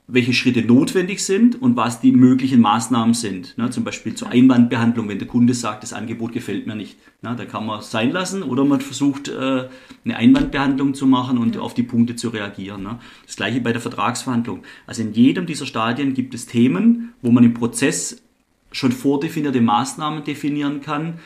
welche 0.09 0.33
Schritte 0.33 0.63
notwendig 0.63 1.25
sind 1.25 1.61
und 1.63 1.77
was 1.77 2.01
die 2.01 2.13
möglichen 2.13 2.61
Maßnahmen 2.61 3.15
sind. 3.15 3.57
Ne, 3.57 3.71
zum 3.71 3.85
Beispiel 3.85 4.15
zur 4.15 4.29
Einwandbehandlung, 4.29 5.09
wenn 5.09 5.19
der 5.19 5.29
Kunde 5.29 5.55
sagt, 5.55 5.83
das 5.85 5.93
Angebot 5.93 6.33
gefällt 6.33 6.67
mir 6.67 6.75
nicht. 6.75 6.99
Ne, 7.23 7.35
da 7.37 7.45
kann 7.45 7.65
man 7.65 7.83
sein 7.83 8.11
lassen 8.11 8.43
oder 8.43 8.65
man 8.65 8.81
versucht, 8.81 9.29
äh, 9.29 9.69
eine 10.05 10.17
Einwandbehandlung 10.17 10.95
zu 10.95 11.07
machen 11.07 11.39
und 11.39 11.57
auf 11.57 11.75
die 11.75 11.85
Punkte 11.85 12.17
zu 12.17 12.31
reagieren. 12.31 12.83
Ne. 12.83 12.99
Das 13.27 13.37
gleiche 13.37 13.61
bei 13.61 13.73
der 13.73 13.81
Vertragsverhandlung. 13.81 14.65
Also 14.87 15.03
in 15.03 15.13
jedem 15.13 15.47
dieser 15.47 15.67
Stadien 15.67 16.15
gibt 16.15 16.35
es 16.35 16.47
Themen, 16.47 17.15
wo 17.23 17.31
man 17.31 17.45
im 17.45 17.55
Prozess 17.55 18.23
schon 18.73 18.93
vordefinierte 18.93 19.61
Maßnahmen 19.61 20.25
definieren 20.25 20.81
kann 20.81 21.21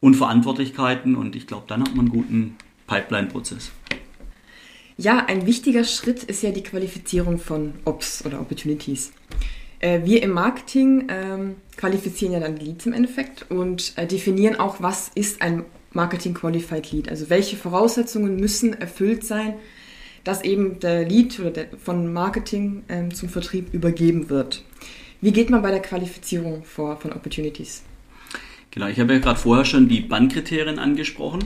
und 0.00 0.14
Verantwortlichkeiten 0.14 1.16
und 1.16 1.34
ich 1.36 1.46
glaube, 1.46 1.64
dann 1.66 1.80
hat 1.80 1.94
man 1.94 2.06
einen 2.06 2.14
guten 2.14 2.56
Pipeline-Prozess. 2.86 3.72
Ja, 4.96 5.24
ein 5.26 5.46
wichtiger 5.46 5.84
Schritt 5.84 6.22
ist 6.24 6.42
ja 6.42 6.50
die 6.50 6.62
Qualifizierung 6.62 7.38
von 7.38 7.74
Ops 7.84 8.24
oder 8.26 8.40
Opportunities. 8.40 9.12
Äh, 9.80 10.00
wir 10.04 10.22
im 10.22 10.30
Marketing 10.30 11.06
ähm, 11.08 11.56
qualifizieren 11.76 12.34
ja 12.34 12.40
dann 12.40 12.56
Leads 12.56 12.86
im 12.86 12.92
Endeffekt 12.92 13.50
und 13.50 13.94
äh, 13.96 14.06
definieren 14.06 14.60
auch, 14.60 14.76
was 14.80 15.10
ist 15.14 15.40
ein 15.40 15.64
Marketing 15.92 16.34
Qualified 16.34 16.92
Lead. 16.92 17.08
Also 17.08 17.30
welche 17.30 17.56
Voraussetzungen 17.56 18.36
müssen 18.36 18.74
erfüllt 18.74 19.24
sein, 19.24 19.54
dass 20.24 20.44
eben 20.44 20.78
der 20.80 21.04
Lead 21.08 21.40
oder 21.40 21.50
der, 21.50 21.66
von 21.82 22.12
Marketing 22.12 22.84
ähm, 22.88 23.12
zum 23.14 23.28
Vertrieb 23.28 23.72
übergeben 23.72 24.30
wird. 24.30 24.62
Wie 25.20 25.32
geht 25.32 25.50
man 25.50 25.62
bei 25.62 25.70
der 25.70 25.82
Qualifizierung 25.82 26.64
vor 26.64 26.96
von 26.98 27.12
Opportunities? 27.12 27.82
Genau, 28.70 28.86
ich 28.86 28.98
habe 29.00 29.14
ja 29.14 29.18
gerade 29.18 29.38
vorher 29.38 29.64
schon 29.64 29.88
die 29.88 30.00
Bandkriterien 30.00 30.78
angesprochen 30.78 31.40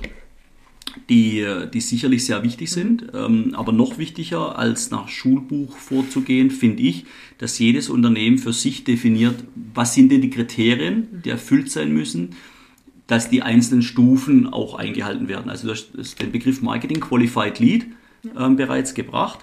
die, 1.08 1.46
die 1.72 1.80
sicherlich 1.80 2.24
sehr 2.24 2.42
wichtig 2.42 2.70
sind. 2.70 3.06
Ähm, 3.14 3.54
aber 3.54 3.72
noch 3.72 3.98
wichtiger 3.98 4.58
als 4.58 4.90
nach 4.90 5.08
Schulbuch 5.08 5.76
vorzugehen, 5.76 6.50
finde 6.50 6.82
ich, 6.82 7.04
dass 7.38 7.58
jedes 7.58 7.88
Unternehmen 7.88 8.38
für 8.38 8.52
sich 8.52 8.84
definiert, 8.84 9.44
was 9.74 9.94
sind 9.94 10.10
denn 10.10 10.22
die 10.22 10.30
Kriterien, 10.30 11.22
die 11.24 11.30
erfüllt 11.30 11.70
sein 11.70 11.92
müssen, 11.92 12.30
dass 13.06 13.30
die 13.30 13.42
einzelnen 13.42 13.82
Stufen 13.82 14.52
auch 14.52 14.74
eingehalten 14.74 15.28
werden. 15.28 15.50
Also 15.50 15.68
du 15.68 15.74
hast 15.74 16.20
den 16.20 16.32
Begriff 16.32 16.60
Marketing 16.62 17.00
Qualified 17.00 17.58
Lead 17.58 17.86
ähm, 18.36 18.56
bereits 18.56 18.94
gebracht. 18.94 19.40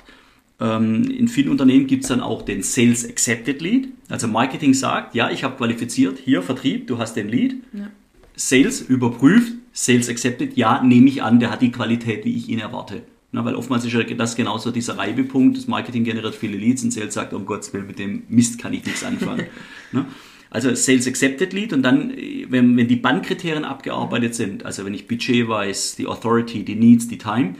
Ähm, 0.59 1.03
in 1.05 1.27
vielen 1.27 1.49
Unternehmen 1.49 1.87
gibt 1.87 2.03
es 2.03 2.09
dann 2.09 2.19
auch 2.19 2.41
den 2.41 2.61
Sales 2.61 3.07
Accepted 3.07 3.61
Lead. 3.61 3.89
Also 4.09 4.27
Marketing 4.27 4.73
sagt, 4.73 5.15
ja, 5.15 5.29
ich 5.29 5.43
habe 5.43 5.55
qualifiziert, 5.55 6.19
hier 6.19 6.41
Vertrieb, 6.41 6.87
du 6.87 6.97
hast 6.97 7.15
den 7.15 7.29
Lead. 7.29 7.55
Ja. 7.73 7.89
Sales 8.35 8.81
überprüft, 8.81 9.53
Sales 9.73 10.07
accepted, 10.07 10.55
ja, 10.55 10.81
nehme 10.81 11.09
ich 11.09 11.23
an, 11.23 11.39
der 11.39 11.51
hat 11.51 11.61
die 11.61 11.71
Qualität, 11.71 12.23
wie 12.23 12.37
ich 12.37 12.47
ihn 12.47 12.59
erwarte. 12.59 13.01
Na, 13.31 13.43
weil 13.43 13.55
oftmals 13.55 13.83
ist 13.83 13.93
ja 13.93 14.03
das 14.03 14.35
genauso 14.35 14.69
dieser 14.69 14.95
Reibepunkt, 14.97 15.57
das 15.57 15.67
Marketing 15.67 16.03
generiert 16.03 16.35
viele 16.35 16.55
Leads 16.55 16.83
und 16.83 16.91
Sales 16.91 17.15
sagt, 17.15 17.33
um 17.33 17.47
Gottes 17.47 17.73
Willen, 17.73 17.87
mit 17.87 17.97
dem 17.97 18.23
Mist 18.29 18.59
kann 18.59 18.73
ich 18.73 18.85
nichts 18.85 19.03
anfangen. 19.03 19.47
ne? 19.91 20.05
Also 20.51 20.75
Sales 20.75 21.07
Accepted 21.07 21.51
Lead 21.51 21.73
und 21.73 21.81
dann, 21.81 22.13
wenn, 22.49 22.77
wenn 22.77 22.87
die 22.87 22.95
Bandkriterien 22.95 23.65
abgearbeitet 23.65 24.35
sind, 24.35 24.63
also 24.63 24.85
wenn 24.85 24.93
ich 24.93 25.07
Budget 25.07 25.47
weiß, 25.47 25.95
die 25.95 26.05
Authority, 26.05 26.63
die 26.63 26.75
Needs, 26.75 27.07
die 27.07 27.17
Time, 27.17 27.55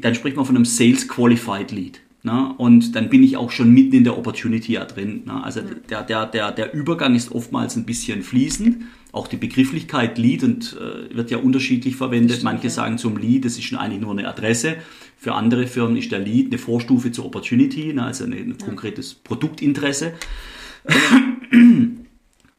dann 0.00 0.14
spricht 0.14 0.36
man 0.36 0.46
von 0.46 0.54
einem 0.54 0.64
Sales 0.64 1.08
Qualified 1.08 1.72
Lead. 1.72 2.00
Ne? 2.24 2.54
Und 2.56 2.94
dann 2.94 3.10
bin 3.10 3.24
ich 3.24 3.36
auch 3.36 3.50
schon 3.50 3.72
mitten 3.72 3.96
in 3.96 4.04
der 4.04 4.16
Opportunity 4.16 4.74
ja 4.74 4.84
drin. 4.84 5.22
Ne? 5.26 5.42
Also 5.42 5.60
der, 5.60 6.02
der, 6.04 6.26
der, 6.26 6.52
der 6.52 6.72
Übergang 6.72 7.16
ist 7.16 7.32
oftmals 7.32 7.76
ein 7.76 7.84
bisschen 7.84 8.22
fließend. 8.22 8.84
Auch 9.10 9.26
die 9.26 9.36
Begrifflichkeit 9.36 10.18
Lead 10.18 10.44
und, 10.44 10.76
äh, 10.80 11.14
wird 11.14 11.30
ja 11.32 11.38
unterschiedlich 11.38 11.96
verwendet. 11.96 12.36
Stimmt, 12.36 12.44
Manche 12.44 12.68
ja. 12.68 12.70
sagen 12.70 12.96
zum 12.96 13.16
Lead, 13.16 13.44
das 13.44 13.58
ist 13.58 13.74
eigentlich 13.74 14.00
nur 14.00 14.12
eine 14.12 14.28
Adresse. 14.28 14.76
Für 15.18 15.34
andere 15.34 15.66
Firmen 15.66 15.96
ist 15.96 16.12
der 16.12 16.20
Lead 16.20 16.46
eine 16.46 16.58
Vorstufe 16.58 17.10
zur 17.10 17.26
Opportunity, 17.26 17.92
ne? 17.92 18.04
also 18.04 18.24
ein, 18.24 18.32
ein 18.32 18.56
ja. 18.58 18.66
konkretes 18.66 19.14
Produktinteresse. 19.14 20.14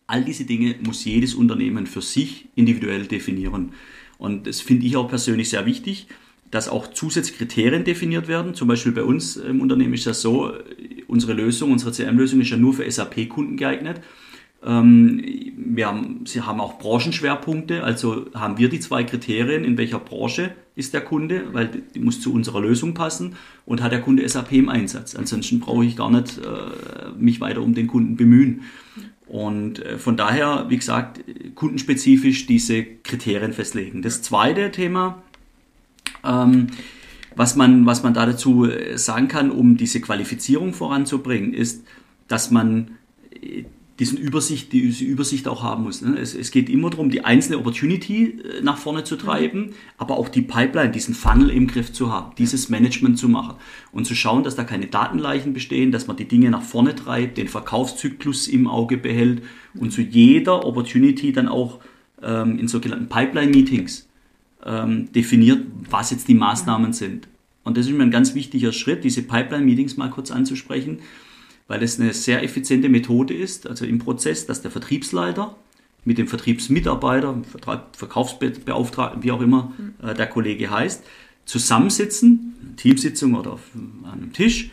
All 0.08 0.26
diese 0.26 0.44
Dinge 0.44 0.76
muss 0.86 1.06
jedes 1.06 1.34
Unternehmen 1.34 1.88
für 1.88 2.02
sich 2.02 2.50
individuell 2.56 3.06
definieren. 3.06 3.72
Und 4.18 4.46
das 4.46 4.60
finde 4.62 4.86
ich 4.86 4.98
auch 4.98 5.08
persönlich 5.08 5.50
sehr 5.50 5.66
wichtig 5.66 6.08
dass 6.54 6.70
auch 6.70 6.94
zusätzliche 6.94 7.40
Kriterien 7.40 7.84
definiert 7.84 8.28
werden. 8.28 8.54
Zum 8.54 8.68
Beispiel 8.68 8.92
bei 8.92 9.04
uns 9.04 9.38
im 9.38 9.60
Unternehmen 9.60 9.96
ist 9.96 10.06
das 10.06 10.22
so, 10.22 10.54
unsere 11.08 11.34
Lösung, 11.34 11.72
unsere 11.72 11.92
CM-Lösung 11.92 12.42
ist 12.42 12.52
ja 12.52 12.58
nur 12.58 12.76
für 12.76 12.90
SAP-Kunden 12.90 13.58
geeignet. 13.58 14.02
Ähm, 14.64 15.24
wir 15.58 15.88
haben, 15.88 16.26
sie 16.26 16.42
haben 16.42 16.62
auch 16.62 16.78
Branchenschwerpunkte, 16.78 17.84
also 17.84 18.28
haben 18.36 18.60
wir 18.60 18.70
die 18.70 18.80
zwei 18.80 19.04
Kriterien, 19.04 19.64
in 19.64 19.80
welcher 19.80 19.98
Branche 19.98 20.54
ist 20.76 20.94
der 20.94 21.02
Kunde, 21.02 21.46
weil 21.54 21.72
die 21.96 22.00
muss 22.00 22.22
zu 22.22 22.32
unserer 22.32 22.62
Lösung 22.62 22.94
passen 22.94 23.36
und 23.66 23.82
hat 23.82 23.92
der 23.92 24.02
Kunde 24.02 24.28
SAP 24.30 24.52
im 24.52 24.70
Einsatz. 24.70 25.16
Ansonsten 25.16 25.60
brauche 25.60 25.84
ich 25.84 25.96
gar 25.96 26.12
nicht 26.12 26.38
äh, 26.38 27.18
mich 27.18 27.42
weiter 27.42 27.64
um 27.64 27.74
den 27.74 27.88
Kunden 27.88 28.16
bemühen. 28.16 28.62
Und 29.26 29.84
äh, 29.84 29.98
von 29.98 30.18
daher, 30.18 30.68
wie 30.70 30.78
gesagt, 30.78 31.20
kundenspezifisch 31.56 32.46
diese 32.46 32.84
Kriterien 32.84 33.54
festlegen. 33.54 34.04
Das 34.04 34.22
zweite 34.22 34.70
Thema, 34.70 35.23
ähm, 36.24 36.68
was, 37.36 37.56
man, 37.56 37.86
was 37.86 38.04
man 38.04 38.14
da 38.14 38.26
dazu 38.26 38.66
äh, 38.66 38.98
sagen 38.98 39.28
kann, 39.28 39.52
um 39.52 39.78
diese 39.78 40.02
Qualifizierung 40.02 40.74
voranzubringen, 40.74 41.54
ist, 41.54 41.86
dass 42.28 42.52
man 42.52 42.92
diesen 44.00 44.18
Übersicht, 44.18 44.74
diese 44.74 45.06
Übersicht 45.06 45.48
auch 45.48 45.62
haben 45.62 45.84
muss. 45.84 46.02
Ne? 46.02 46.18
Es, 46.18 46.34
es, 46.34 46.50
geht 46.50 46.68
immer 46.70 46.90
darum, 46.90 47.12
die 47.12 47.24
einzelne 47.24 47.60
Opportunity 47.60 48.40
äh, 48.40 48.62
nach 48.64 48.78
vorne 48.78 49.04
zu 49.04 49.16
treiben, 49.16 49.60
mhm. 49.60 49.74
aber 49.98 50.18
auch 50.18 50.30
die 50.30 50.42
Pipeline, 50.42 50.92
diesen 50.92 51.14
Funnel 51.14 51.52
im 51.52 51.68
Griff 51.68 51.94
zu 51.94 52.12
haben, 52.12 52.34
dieses 52.38 52.70
Management 52.70 53.20
zu 53.20 53.30
machen 53.30 53.56
und 53.92 54.06
zu 54.06 54.16
schauen, 54.16 54.44
dass 54.44 54.56
da 54.56 54.64
keine 54.64 54.88
Datenleichen 54.88 55.54
bestehen, 55.54 55.92
dass 55.92 56.08
man 56.08 56.18
die 56.18 56.28
Dinge 56.28 56.50
nach 56.50 56.64
vorne 56.64 56.96
treibt, 56.96 57.38
den 57.38 57.48
Verkaufszyklus 57.48 58.48
im 58.48 58.68
Auge 58.68 58.98
behält 58.98 59.44
und 59.76 59.92
zu 59.92 60.02
jeder 60.02 60.66
Opportunity 60.66 61.32
dann 61.32 61.48
auch 61.48 61.80
ähm, 62.22 62.58
in 62.58 62.68
sogenannten 62.68 63.10
Pipeline-Meetings 63.10 64.08
ähm, 64.66 65.12
definiert, 65.12 65.66
was 65.90 66.12
jetzt 66.12 66.28
die 66.28 66.36
Maßnahmen 66.36 66.88
mhm. 66.88 66.94
sind. 66.94 67.28
Und 67.64 67.78
das 67.78 67.86
ist 67.86 67.94
mir 67.94 68.04
ein 68.04 68.12
ganz 68.12 68.36
wichtiger 68.36 68.74
Schritt, 68.74 69.04
diese 69.04 69.24
Pipeline-Meetings 69.24 69.98
mal 69.98 70.10
kurz 70.10 70.32
anzusprechen 70.32 71.00
weil 71.68 71.82
es 71.84 72.00
eine 72.00 72.14
sehr 72.14 72.44
effiziente 72.44 72.90
Methode 72.90 73.34
ist, 73.34 73.68
also 73.68 73.86
im 73.86 74.00
Prozess, 74.00 74.46
dass 74.46 74.62
der 74.62 74.72
Vertriebsleiter 74.72 75.56
mit 76.06 76.18
dem 76.18 76.28
Vertriebsmitarbeiter, 76.28 77.42
Verkaufsbeauftragten, 77.94 79.24
wie 79.24 79.32
auch 79.32 79.42
immer 79.42 79.74
mhm. 79.78 79.94
äh, 80.06 80.14
der 80.14 80.28
Kollege 80.28 80.70
heißt, 80.70 81.04
zusammensitzen, 81.46 82.76
Teamsitzung 82.78 83.36
oder 83.36 83.54
auf, 83.54 83.62
an 84.04 84.12
einem 84.12 84.34
Tisch 84.34 84.72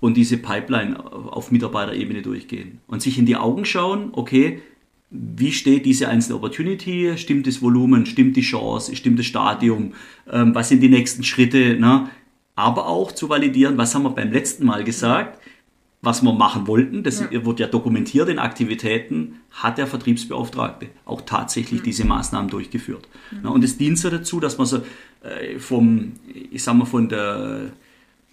und 0.00 0.16
diese 0.16 0.36
Pipeline 0.36 0.98
auf 1.12 1.50
Mitarbeiterebene 1.50 2.22
durchgehen 2.22 2.80
und 2.86 3.02
sich 3.02 3.18
in 3.18 3.26
die 3.26 3.36
Augen 3.36 3.64
schauen, 3.64 4.10
okay, 4.12 4.62
wie 5.10 5.52
steht 5.52 5.86
diese 5.86 6.08
einzelne 6.08 6.36
Opportunity, 6.36 7.12
stimmt 7.16 7.46
das 7.46 7.60
Volumen, 7.60 8.06
stimmt 8.06 8.36
die 8.36 8.42
Chance, 8.42 8.94
stimmt 8.94 9.18
das 9.18 9.26
Stadium, 9.26 9.92
ähm, 10.30 10.54
was 10.54 10.68
sind 10.68 10.80
die 10.80 10.88
nächsten 10.88 11.24
Schritte, 11.24 11.76
ne? 11.78 12.08
aber 12.54 12.86
auch 12.86 13.12
zu 13.12 13.28
validieren, 13.28 13.76
was 13.76 13.94
haben 13.94 14.04
wir 14.04 14.10
beim 14.10 14.30
letzten 14.30 14.66
Mal 14.66 14.84
gesagt, 14.84 15.40
was 16.02 16.22
wir 16.22 16.32
machen 16.32 16.66
wollten. 16.66 17.02
Das 17.02 17.20
ja. 17.20 17.44
wird 17.44 17.60
ja 17.60 17.66
dokumentiert 17.66 18.28
in 18.28 18.38
Aktivitäten, 18.38 19.40
hat 19.50 19.78
der 19.78 19.86
Vertriebsbeauftragte 19.86 20.88
auch 21.04 21.22
tatsächlich 21.22 21.80
mhm. 21.80 21.84
diese 21.84 22.04
Maßnahmen 22.04 22.48
durchgeführt. 22.48 23.08
Mhm. 23.30 23.50
und 23.50 23.64
es 23.64 23.78
dient 23.78 23.98
so 23.98 24.10
dazu, 24.10 24.40
dass 24.40 24.58
man 24.58 24.66
so 24.66 24.82
äh, 25.22 25.58
vom, 25.58 26.12
ich 26.50 26.62
sag 26.62 26.74
mal, 26.74 26.84
von 26.84 27.08
der, 27.08 27.70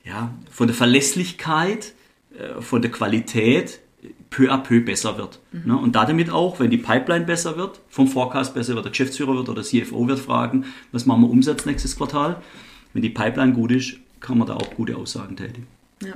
ja, 0.03 0.31
von 0.51 0.67
der 0.67 0.75
Verlässlichkeit, 0.75 1.93
äh, 2.37 2.61
von 2.61 2.81
der 2.81 2.91
Qualität 2.91 3.79
peu 4.29 4.51
à 4.51 4.57
peu 4.57 4.81
besser 4.81 5.17
wird. 5.17 5.39
Mhm. 5.51 5.77
und 5.77 5.95
damit 5.95 6.29
auch, 6.29 6.59
wenn 6.59 6.69
die 6.69 6.77
Pipeline 6.77 7.25
besser 7.25 7.57
wird, 7.57 7.79
vom 7.89 8.07
Forecast 8.07 8.53
besser 8.53 8.75
wird, 8.75 8.85
der 8.85 8.91
Geschäftsführer 8.91 9.35
wird 9.35 9.49
oder 9.49 9.61
der 9.61 9.63
CFO 9.63 10.07
wird 10.07 10.19
fragen, 10.19 10.65
was 10.91 11.05
machen 11.05 11.21
wir 11.21 11.29
Umsatz 11.29 11.65
nächstes 11.65 11.95
Quartal. 11.95 12.41
Wenn 12.93 13.01
die 13.01 13.09
Pipeline 13.09 13.53
gut 13.53 13.71
ist, 13.71 13.97
kann 14.19 14.37
man 14.37 14.47
da 14.47 14.55
auch 14.55 14.75
gute 14.75 14.97
Aussagen 14.97 15.35
tätigen. 15.35 15.67
Ja. 16.03 16.13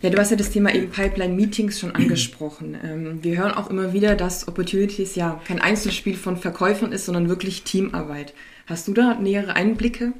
Ja, 0.00 0.10
du 0.10 0.18
hast 0.18 0.30
ja 0.30 0.36
das 0.36 0.50
Thema 0.50 0.72
eben 0.72 0.90
Pipeline-Meetings 0.90 1.80
schon 1.80 1.94
angesprochen. 1.94 2.76
Ähm, 2.84 3.18
wir 3.22 3.36
hören 3.36 3.52
auch 3.52 3.70
immer 3.70 3.92
wieder, 3.92 4.14
dass 4.14 4.46
Opportunities 4.46 5.16
ja 5.16 5.40
kein 5.46 5.60
Einzelspiel 5.60 6.16
von 6.16 6.36
Verkäufern 6.36 6.92
ist, 6.92 7.06
sondern 7.06 7.28
wirklich 7.28 7.64
Teamarbeit. 7.64 8.34
Hast 8.66 8.86
du 8.86 8.92
da 8.92 9.14
nähere 9.14 9.56
Einblicke? 9.56 10.12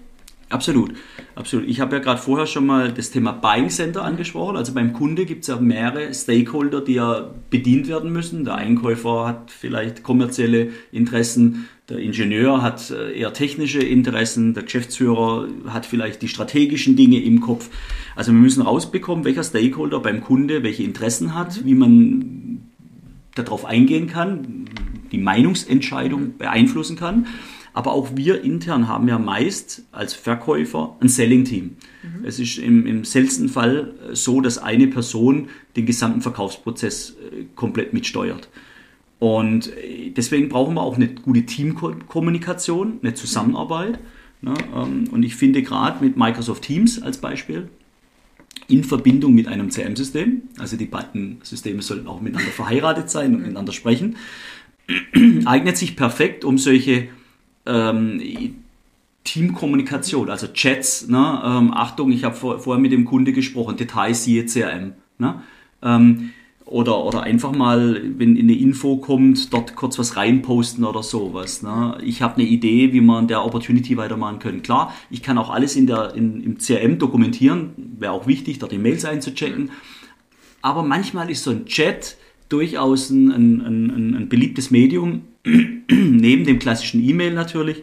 Absolut, 0.51 0.95
absolut. 1.35 1.69
Ich 1.69 1.81
habe 1.81 1.97
ja 1.97 2.03
gerade 2.03 2.21
vorher 2.21 2.47
schon 2.47 2.65
mal 2.65 2.91
das 2.91 3.11
Thema 3.11 3.33
Buying 3.33 3.69
Center 3.69 4.03
angesprochen. 4.03 4.57
Also 4.57 4.73
beim 4.73 4.95
Kunde 4.95 5.27
gibt 5.27 5.43
es 5.43 5.49
ja 5.49 5.57
mehrere 5.57 6.15
Stakeholder, 6.15 6.81
die 6.81 6.95
ja 6.95 7.35
bedient 7.51 7.87
werden 7.87 8.11
müssen. 8.11 8.47
Der 8.47 8.55
Einkäufer 8.55 9.27
hat 9.27 9.51
vielleicht 9.51 10.03
kommerzielle 10.03 10.71
Interessen, 10.91 11.69
der 11.91 11.99
Ingenieur 11.99 12.63
hat 12.63 12.91
äh, 12.91 13.19
eher 13.19 13.33
technische 13.33 13.81
Interessen, 13.81 14.55
der 14.55 14.63
Geschäftsführer 14.63 15.49
hat 15.69 15.87
vielleicht 15.87 16.23
die 16.23 16.29
strategischen 16.29 16.97
Dinge 16.97 17.23
im 17.23 17.41
Kopf. 17.41 17.69
Also 18.17 18.33
wir 18.33 18.39
müssen 18.39 18.63
rausbekommen, 18.63 19.25
welcher 19.25 19.45
Stakeholder 19.45 20.01
beim 20.01 20.23
Kunde 20.23 20.63
welche 20.63 20.83
Interessen 20.83 21.35
hat, 21.35 21.61
mhm. 21.61 21.67
wie 21.67 21.75
man 21.75 22.61
darauf 23.35 23.65
eingehen 23.65 24.07
kann, 24.07 24.65
die 25.13 25.19
Meinungsentscheidung 25.19 26.37
beeinflussen 26.39 26.97
kann. 26.97 27.27
Aber 27.79 27.93
auch 27.93 28.17
wir 28.17 28.43
intern 28.43 28.89
haben 28.89 29.07
ja 29.07 29.21
meist 29.21 29.85
als 29.93 30.13
Verkäufer 30.13 30.97
ein 30.99 31.09
Selling-Team. 31.09 31.77
Mhm. 32.03 32.25
Es 32.25 32.41
ist 32.41 32.59
im, 32.59 32.85
im 32.89 33.05
seltensten 33.05 33.49
Fall 33.49 33.95
so, 34.15 34.41
dass 34.41 34.59
eine 34.59 34.89
Person 34.89 35.47
den 35.77 35.87
gesamten 35.87 36.21
Verkaufsprozess 36.21 37.11
äh, 37.11 37.45
komplett 37.55 37.93
mitsteuert. 37.93 38.49
Und 39.21 39.69
äh, 39.77 40.11
deswegen 40.11 40.49
brauchen 40.49 40.75
wir 40.75 40.83
auch 40.83 40.97
eine 40.97 41.07
gute 41.07 41.47
Teamkommunikation, 41.47 42.99
eine 43.01 43.15
Zusammenarbeit. 43.15 44.01
Ne? 44.41 44.55
Ähm, 44.75 45.05
und 45.13 45.23
ich 45.23 45.37
finde 45.37 45.63
gerade 45.63 46.05
mit 46.05 46.17
Microsoft 46.17 46.65
Teams 46.65 47.01
als 47.01 47.19
Beispiel, 47.19 47.69
in 48.67 48.83
Verbindung 48.83 49.35
mit 49.35 49.47
einem 49.47 49.71
CM-System, 49.71 50.43
also 50.59 50.77
die 50.77 50.87
beiden 50.87 51.39
Systeme 51.45 51.83
sollten 51.83 52.09
auch 52.09 52.21
miteinander 52.21 52.51
verheiratet 52.51 53.09
sein 53.09 53.37
und 53.37 53.43
miteinander 53.43 53.73
sprechen, 53.73 54.17
eignet 55.45 55.77
sich 55.77 55.95
perfekt, 55.95 56.45
um 56.45 56.59
solche 56.59 57.11
ähm, 57.69 58.21
Teamkommunikation, 59.25 60.31
also 60.31 60.47
Chats, 60.49 61.07
ne? 61.09 61.43
ähm, 61.45 61.73
Achtung, 61.75 62.11
ich 62.11 62.25
habe 62.25 62.35
vor, 62.35 62.59
vorher 62.59 62.81
mit 62.81 62.93
dem 62.93 63.05
Kunde 63.05 63.33
gesprochen, 63.33 63.77
Details 63.77 64.25
siehe 64.25 64.47
CRM. 64.47 64.95
Ne? 65.19 65.43
Ähm, 65.83 66.31
oder, 66.65 67.05
oder 67.05 67.23
einfach 67.23 67.53
mal, 67.53 68.01
wenn 68.19 68.39
eine 68.39 68.55
Info 68.55 68.97
kommt, 68.99 69.53
dort 69.53 69.75
kurz 69.75 69.99
was 69.99 70.17
reinposten 70.17 70.85
oder 70.85 71.03
sowas. 71.03 71.63
Ne? 71.63 71.99
Ich 72.03 72.21
habe 72.23 72.35
eine 72.37 72.45
Idee, 72.45 72.93
wie 72.93 73.01
man 73.01 73.27
der 73.27 73.45
Opportunity 73.45 73.97
weitermachen 73.97 74.39
können. 74.39 74.63
Klar, 74.63 74.95
ich 75.11 75.23
kann 75.23 75.39
auch 75.39 75.51
alles 75.51 75.77
in 75.77 75.87
der, 75.87 76.15
in, 76.15 76.43
im 76.43 76.59
CRM 76.59 76.99
dokumentieren, 76.99 77.73
wäre 77.99 78.13
auch 78.13 78.27
wichtig, 78.27 78.59
dort 78.59 78.73
die 78.73 78.79
Mails 78.79 79.05
einzuchecken. 79.05 79.71
Aber 80.61 80.83
manchmal 80.83 81.31
ist 81.31 81.45
so 81.45 81.51
ein 81.51 81.67
Chat 81.67 82.17
durchaus 82.49 83.11
ein, 83.11 83.31
ein, 83.31 83.61
ein, 83.61 84.15
ein 84.15 84.29
beliebtes 84.29 84.71
Medium, 84.71 85.23
neben 85.91 86.45
dem 86.45 86.59
klassischen 86.59 87.07
E-Mail 87.07 87.35
natürlich, 87.35 87.83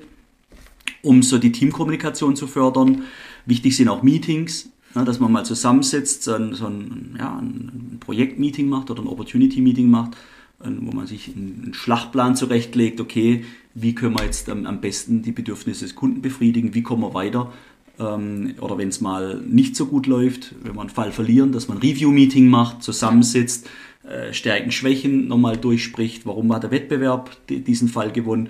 um 1.01 1.23
so 1.23 1.37
die 1.37 1.51
Teamkommunikation 1.51 2.35
zu 2.35 2.47
fördern. 2.47 3.03
Wichtig 3.45 3.75
sind 3.75 3.89
auch 3.89 4.03
Meetings, 4.03 4.69
ja, 4.95 5.03
dass 5.03 5.19
man 5.19 5.31
mal 5.31 5.45
zusammensetzt, 5.45 6.23
so 6.23 6.33
ein, 6.33 6.53
so 6.53 6.67
ein, 6.67 7.15
ja, 7.17 7.37
ein 7.37 7.97
Projektmeeting 7.99 8.69
macht 8.69 8.89
oder 8.89 9.01
ein 9.01 9.07
Opportunity-Meeting 9.07 9.89
macht, 9.89 10.15
äh, 10.63 10.69
wo 10.79 10.91
man 10.91 11.07
sich 11.07 11.35
einen 11.35 11.73
Schlachtplan 11.73 12.35
zurechtlegt, 12.35 12.99
okay, 13.01 13.45
wie 13.73 13.93
können 13.93 14.17
wir 14.17 14.23
jetzt 14.23 14.49
am 14.49 14.79
besten 14.79 15.21
die 15.21 15.33
Bedürfnisse 15.33 15.85
des 15.85 15.95
Kunden 15.95 16.21
befriedigen, 16.21 16.73
wie 16.73 16.81
kommen 16.81 17.01
wir 17.01 17.13
weiter, 17.13 17.51
ähm, 17.99 18.55
oder 18.59 18.77
wenn 18.77 18.89
es 18.89 19.01
mal 19.01 19.41
nicht 19.47 19.75
so 19.75 19.85
gut 19.85 20.07
läuft, 20.07 20.53
wenn 20.63 20.75
wir 20.75 20.81
einen 20.81 20.89
Fall 20.89 21.11
verlieren, 21.11 21.51
dass 21.51 21.67
man 21.67 21.77
ein 21.77 21.81
Review-Meeting 21.81 22.47
macht, 22.47 22.83
zusammensitzt, 22.83 23.67
äh, 24.03 24.33
Stärken, 24.33 24.71
Schwächen 24.71 25.27
nochmal 25.27 25.57
durchspricht, 25.57 26.25
warum 26.25 26.53
hat 26.53 26.63
der 26.63 26.71
Wettbewerb 26.71 27.35
diesen 27.49 27.87
Fall 27.87 28.11
gewonnen. 28.11 28.49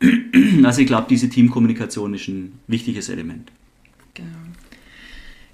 Also 0.64 0.80
ich 0.80 0.86
glaube, 0.86 1.06
diese 1.08 1.28
Teamkommunikation 1.28 2.14
ist 2.14 2.28
ein 2.28 2.58
wichtiges 2.66 3.08
Element. 3.08 3.50
Genau. 4.14 4.28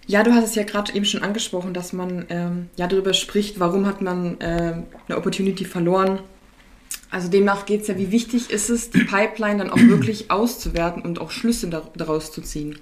Ja, 0.06 0.22
du 0.22 0.32
hast 0.32 0.44
es 0.44 0.54
ja 0.54 0.62
gerade 0.62 0.94
eben 0.94 1.04
schon 1.04 1.22
angesprochen, 1.22 1.74
dass 1.74 1.92
man 1.92 2.24
ähm, 2.30 2.68
ja 2.76 2.86
darüber 2.86 3.12
spricht, 3.12 3.60
warum 3.60 3.86
hat 3.86 4.00
man 4.00 4.40
äh, 4.40 4.82
eine 5.06 5.18
Opportunity 5.18 5.64
verloren. 5.64 6.20
Also 7.10 7.28
demnach 7.28 7.66
geht 7.66 7.82
es 7.82 7.88
ja, 7.88 7.98
wie 7.98 8.10
wichtig 8.10 8.50
ist 8.50 8.70
es, 8.70 8.90
die 8.90 9.04
Pipeline 9.04 9.58
dann 9.58 9.70
auch 9.70 9.78
wirklich 9.78 10.30
auszuwerten 10.30 11.02
und 11.02 11.20
auch 11.20 11.30
Schlüsse 11.30 11.68
daraus 11.96 12.32
zu 12.32 12.42
ziehen. 12.42 12.78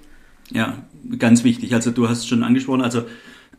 Ja, 0.51 0.77
ganz 1.19 1.43
wichtig. 1.43 1.73
Also 1.73 1.91
du 1.91 2.07
hast 2.07 2.19
es 2.19 2.27
schon 2.27 2.43
angesprochen, 2.43 2.81
also 2.81 3.03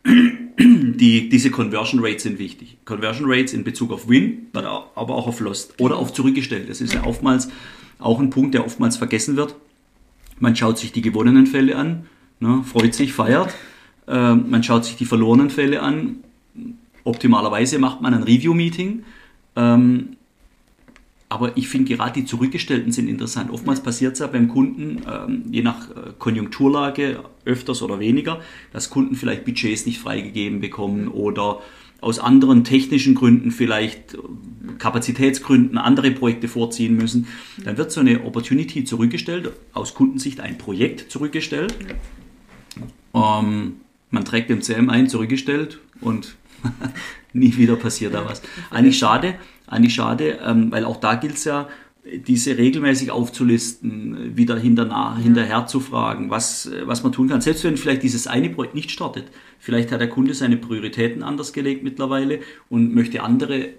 die, 0.06 1.28
diese 1.28 1.50
Conversion 1.50 2.00
Rates 2.02 2.22
sind 2.22 2.38
wichtig. 2.38 2.78
Conversion 2.84 3.30
Rates 3.30 3.52
in 3.52 3.64
Bezug 3.64 3.92
auf 3.92 4.08
Win, 4.08 4.46
aber 4.52 5.14
auch 5.14 5.26
auf 5.26 5.40
Lost 5.40 5.80
oder 5.80 5.96
auf 5.96 6.12
zurückgestellt. 6.12 6.68
Das 6.68 6.80
ist 6.80 6.94
ja 6.94 7.04
oftmals 7.04 7.48
auch 7.98 8.20
ein 8.20 8.30
Punkt, 8.30 8.54
der 8.54 8.64
oftmals 8.64 8.96
vergessen 8.96 9.36
wird. 9.36 9.54
Man 10.38 10.54
schaut 10.56 10.78
sich 10.78 10.92
die 10.92 11.02
gewonnenen 11.02 11.46
Fälle 11.46 11.76
an 11.76 12.06
Ne, 12.40 12.62
freut 12.62 12.94
sich, 12.94 13.12
feiert. 13.12 13.52
Äh, 14.06 14.34
man 14.34 14.62
schaut 14.62 14.84
sich 14.84 14.96
die 14.96 15.04
verlorenen 15.04 15.50
Fälle 15.50 15.82
an. 15.82 16.16
Optimalerweise 17.04 17.78
macht 17.78 18.00
man 18.00 18.14
ein 18.14 18.22
Review-Meeting. 18.22 19.04
Ähm, 19.56 20.16
aber 21.28 21.56
ich 21.56 21.68
finde 21.68 21.94
gerade 21.94 22.20
die 22.20 22.24
Zurückgestellten 22.24 22.90
sind 22.90 23.08
interessant. 23.08 23.50
Oftmals 23.50 23.82
passiert 23.82 24.14
es 24.14 24.20
ja 24.20 24.26
beim 24.26 24.48
Kunden, 24.48 25.02
ähm, 25.10 25.42
je 25.50 25.62
nach 25.62 25.90
äh, 25.90 26.12
Konjunkturlage, 26.18 27.22
öfters 27.44 27.82
oder 27.82 28.00
weniger, 28.00 28.40
dass 28.72 28.88
Kunden 28.88 29.14
vielleicht 29.14 29.44
Budgets 29.44 29.84
nicht 29.84 29.98
freigegeben 29.98 30.60
bekommen 30.60 31.08
oder 31.08 31.60
aus 32.00 32.18
anderen 32.18 32.64
technischen 32.64 33.14
Gründen 33.14 33.50
vielleicht 33.50 34.14
äh, 34.14 34.18
Kapazitätsgründen 34.78 35.76
andere 35.76 36.12
Projekte 36.12 36.48
vorziehen 36.48 36.96
müssen, 36.96 37.26
dann 37.62 37.76
wird 37.76 37.92
so 37.92 38.00
eine 38.00 38.24
Opportunity 38.24 38.84
zurückgestellt, 38.84 39.52
aus 39.74 39.94
Kundensicht 39.94 40.40
ein 40.40 40.56
Projekt 40.56 41.10
zurückgestellt. 41.10 41.74
Ähm, 43.12 43.74
man 44.10 44.24
trägt 44.24 44.48
im 44.50 44.62
CM 44.62 44.88
ein, 44.88 45.08
zurückgestellt 45.08 45.80
und 46.00 46.36
nie 47.34 47.56
wieder 47.58 47.76
passiert 47.76 48.14
da 48.14 48.24
was. 48.24 48.40
Eigentlich 48.70 48.98
schade, 48.98 49.34
eigentlich 49.68 49.94
schade, 49.94 50.38
ähm, 50.44 50.70
weil 50.70 50.84
auch 50.84 50.96
da 50.96 51.14
gilt 51.14 51.34
es 51.34 51.44
ja, 51.44 51.68
diese 52.26 52.56
regelmäßig 52.56 53.10
aufzulisten, 53.10 54.36
wieder 54.36 54.58
hinterher, 54.58 54.92
ja. 54.92 55.16
hinterher 55.16 55.66
zu 55.66 55.80
fragen, 55.80 56.30
was, 56.30 56.70
was 56.84 57.02
man 57.02 57.12
tun 57.12 57.28
kann. 57.28 57.40
Selbst 57.40 57.64
wenn 57.64 57.76
vielleicht 57.76 58.02
dieses 58.02 58.26
eine 58.26 58.50
Projekt 58.50 58.74
nicht 58.74 58.90
startet. 58.90 59.26
Vielleicht 59.58 59.92
hat 59.92 60.00
der 60.00 60.08
Kunde 60.08 60.34
seine 60.34 60.56
Prioritäten 60.56 61.22
anders 61.22 61.52
gelegt 61.52 61.82
mittlerweile 61.82 62.40
und 62.70 62.94
möchte 62.94 63.22
andere 63.22 63.70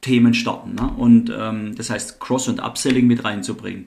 Themen 0.00 0.34
starten. 0.34 0.74
Ne? 0.74 0.92
Und 0.96 1.32
ähm, 1.36 1.74
das 1.76 1.90
heißt, 1.90 2.20
Cross- 2.20 2.48
und 2.48 2.60
Upselling 2.60 3.06
mit 3.06 3.24
reinzubringen. 3.24 3.86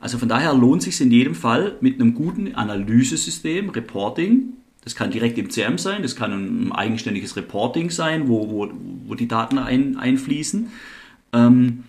Also 0.00 0.18
von 0.18 0.28
daher 0.28 0.54
lohnt 0.54 0.86
es 0.86 0.96
sich 0.96 1.00
in 1.00 1.12
jedem 1.12 1.34
Fall 1.34 1.76
mit 1.80 2.00
einem 2.00 2.14
guten 2.14 2.54
Analysesystem, 2.54 3.70
Reporting, 3.70 4.54
das 4.82 4.94
kann 4.94 5.10
direkt 5.10 5.38
im 5.38 5.48
CM 5.48 5.78
sein, 5.78 6.02
das 6.02 6.14
kann 6.14 6.32
ein 6.32 6.72
eigenständiges 6.72 7.36
Reporting 7.36 7.90
sein, 7.90 8.28
wo, 8.28 8.50
wo, 8.50 8.70
wo 9.06 9.14
die 9.14 9.28
Daten 9.28 9.56
ein, 9.56 9.96
einfließen, 9.96 10.68
ähm, 11.34 11.84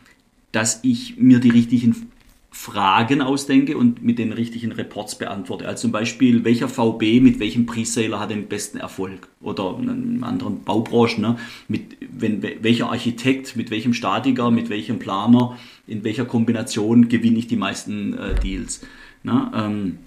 dass 0.52 0.80
ich 0.84 1.18
mir 1.18 1.40
die 1.40 1.50
richtigen 1.50 2.10
Fragen 2.56 3.22
ausdenke 3.22 3.78
und 3.78 4.02
mit 4.02 4.18
den 4.18 4.32
richtigen 4.32 4.72
Reports 4.72 5.18
beantworte. 5.18 5.68
Also 5.68 5.82
zum 5.82 5.92
Beispiel, 5.92 6.46
welcher 6.46 6.70
VB 6.70 7.20
mit 7.20 7.40
welchem 7.40 7.66
Preseller 7.66 8.22
hat 8.22 8.32
den 8.32 8.48
besten 8.48 8.78
Erfolg? 8.78 9.28
Oder 9.42 9.78
in 9.78 10.24
anderen 10.24 10.64
Baubranchen, 10.64 11.22
ne? 11.22 11.38
mit, 11.68 11.98
wenn, 12.00 12.42
welcher 12.42 12.90
Architekt, 12.90 13.58
mit 13.58 13.72
welchem 13.72 13.94
Statiker, 13.94 14.52
mit 14.52 14.70
welchem 14.70 15.00
Planer, 15.00 15.58
in 15.86 16.06
welcher 16.06 16.24
Kombination 16.24 17.10
gewinne 17.10 17.40
ich 17.40 17.48
die 17.48 17.58
meisten 17.58 18.18
äh, 18.18 18.40
Deals. 18.40 18.82
Ne? 19.24 19.52
Ähm, 19.54 19.98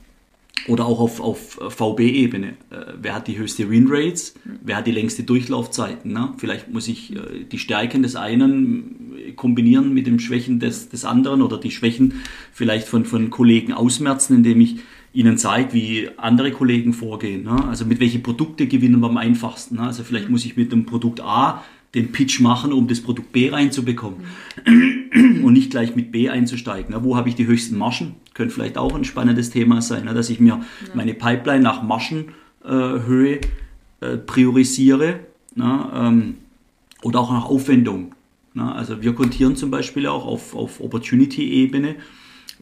oder 0.67 0.87
auch 0.87 1.01
auf, 1.01 1.21
auf 1.21 1.59
VB-Ebene. 1.69 2.49
Äh, 2.71 2.77
wer 3.01 3.15
hat 3.15 3.29
die 3.29 3.39
höchste 3.39 3.71
Winrates? 3.71 4.35
Wer 4.63 4.77
hat 4.77 4.87
die 4.87 4.93
längste 4.93 5.23
Durchlaufzeiten? 5.23 6.13
Ne? 6.13 6.35
Vielleicht 6.39 6.71
muss 6.73 6.89
ich 6.89 7.15
äh, 7.15 7.45
die 7.51 7.59
Stärken 7.59 8.03
des 8.03 8.17
einen 8.17 9.35
kombinieren 9.37 9.95
mit 9.95 10.07
den 10.07 10.19
Schwächen 10.19 10.61
des, 10.61 10.89
des 10.89 11.05
anderen 11.05 11.43
oder 11.43 11.59
die 11.59 11.71
Schwächen 11.71 12.21
vielleicht 12.53 12.89
von, 12.89 13.05
von 13.05 13.31
Kollegen 13.31 13.73
ausmerzen, 13.73 14.37
indem 14.37 14.61
ich 14.61 14.77
ihnen 15.13 15.39
zeige, 15.39 15.73
wie 15.73 16.09
andere 16.17 16.53
Kollegen 16.53 16.93
vorgehen. 16.93 17.45
Ne? 17.45 17.69
Also 17.69 17.85
mit 17.85 18.01
welchen 18.01 18.23
Produkte 18.23 18.67
gewinnen 18.67 19.01
wir 19.01 19.09
am 19.09 19.17
einfachsten. 19.17 19.77
Ne? 19.77 19.83
Also 19.83 20.05
vielleicht 20.05 20.29
muss 20.29 20.45
ich 20.45 20.57
mit 20.57 20.73
dem 20.73 20.87
Produkt 20.87 21.21
A 21.21 21.65
den 21.95 22.13
Pitch 22.13 22.41
machen, 22.41 22.73
um 22.73 22.87
das 22.87 23.01
Produkt 23.01 23.33
B 23.33 23.49
reinzubekommen 23.49 24.21
mhm. 24.67 25.45
und 25.45 25.53
nicht 25.55 25.71
gleich 25.71 25.97
mit 25.97 26.13
B 26.13 26.29
einzusteigen. 26.29 26.95
Ne? 26.95 27.03
Wo 27.03 27.17
habe 27.17 27.29
ich 27.29 27.35
die 27.35 27.47
höchsten 27.47 27.79
Margen? 27.79 28.17
Könnte 28.39 28.55
vielleicht 28.55 28.79
auch 28.79 28.95
ein 28.95 29.05
spannendes 29.05 29.51
Thema 29.51 29.83
sein, 29.83 30.05
ne? 30.05 30.15
dass 30.15 30.31
ich 30.31 30.39
mir 30.39 30.61
ja. 30.61 30.65
meine 30.95 31.13
Pipeline 31.13 31.61
nach 31.61 31.83
Margenhöhe 31.83 33.41
äh, 34.01 34.17
priorisiere 34.17 35.19
ne? 35.57 35.91
ähm, 35.93 36.35
oder 37.03 37.19
auch 37.19 37.33
nach 37.33 37.47
Aufwendung. 37.47 38.15
Ne? 38.55 38.73
Also 38.73 39.03
wir 39.03 39.13
kontieren 39.17 39.57
zum 39.57 39.73
Beispiel 39.73 40.07
auch 40.07 40.25
auf, 40.25 40.55
auf 40.55 40.81
Opportunity-Ebene, 40.81 41.97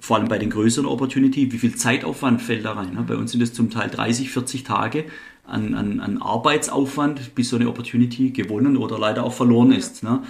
vor 0.01 0.17
allem 0.17 0.29
bei 0.29 0.39
den 0.39 0.49
größeren 0.49 0.87
Opportunity, 0.87 1.53
wie 1.53 1.59
viel 1.59 1.75
Zeitaufwand 1.75 2.41
fällt 2.41 2.65
da 2.65 2.73
rein. 2.73 2.95
Ne? 2.95 3.05
Bei 3.07 3.17
uns 3.17 3.33
sind 3.33 3.43
es 3.43 3.53
zum 3.53 3.69
Teil 3.69 3.91
30, 3.91 4.31
40 4.31 4.65
Tage 4.65 5.05
an, 5.47 5.75
an, 5.75 6.01
an 6.01 6.23
Arbeitsaufwand, 6.23 7.35
bis 7.35 7.51
so 7.51 7.57
eine 7.57 7.69
Opportunity 7.69 8.31
gewonnen 8.31 8.79
oder 8.79 8.99
leider 8.99 9.25
auch 9.25 9.35
verloren 9.35 9.73
ist. 9.73 10.03
Ne? 10.03 10.23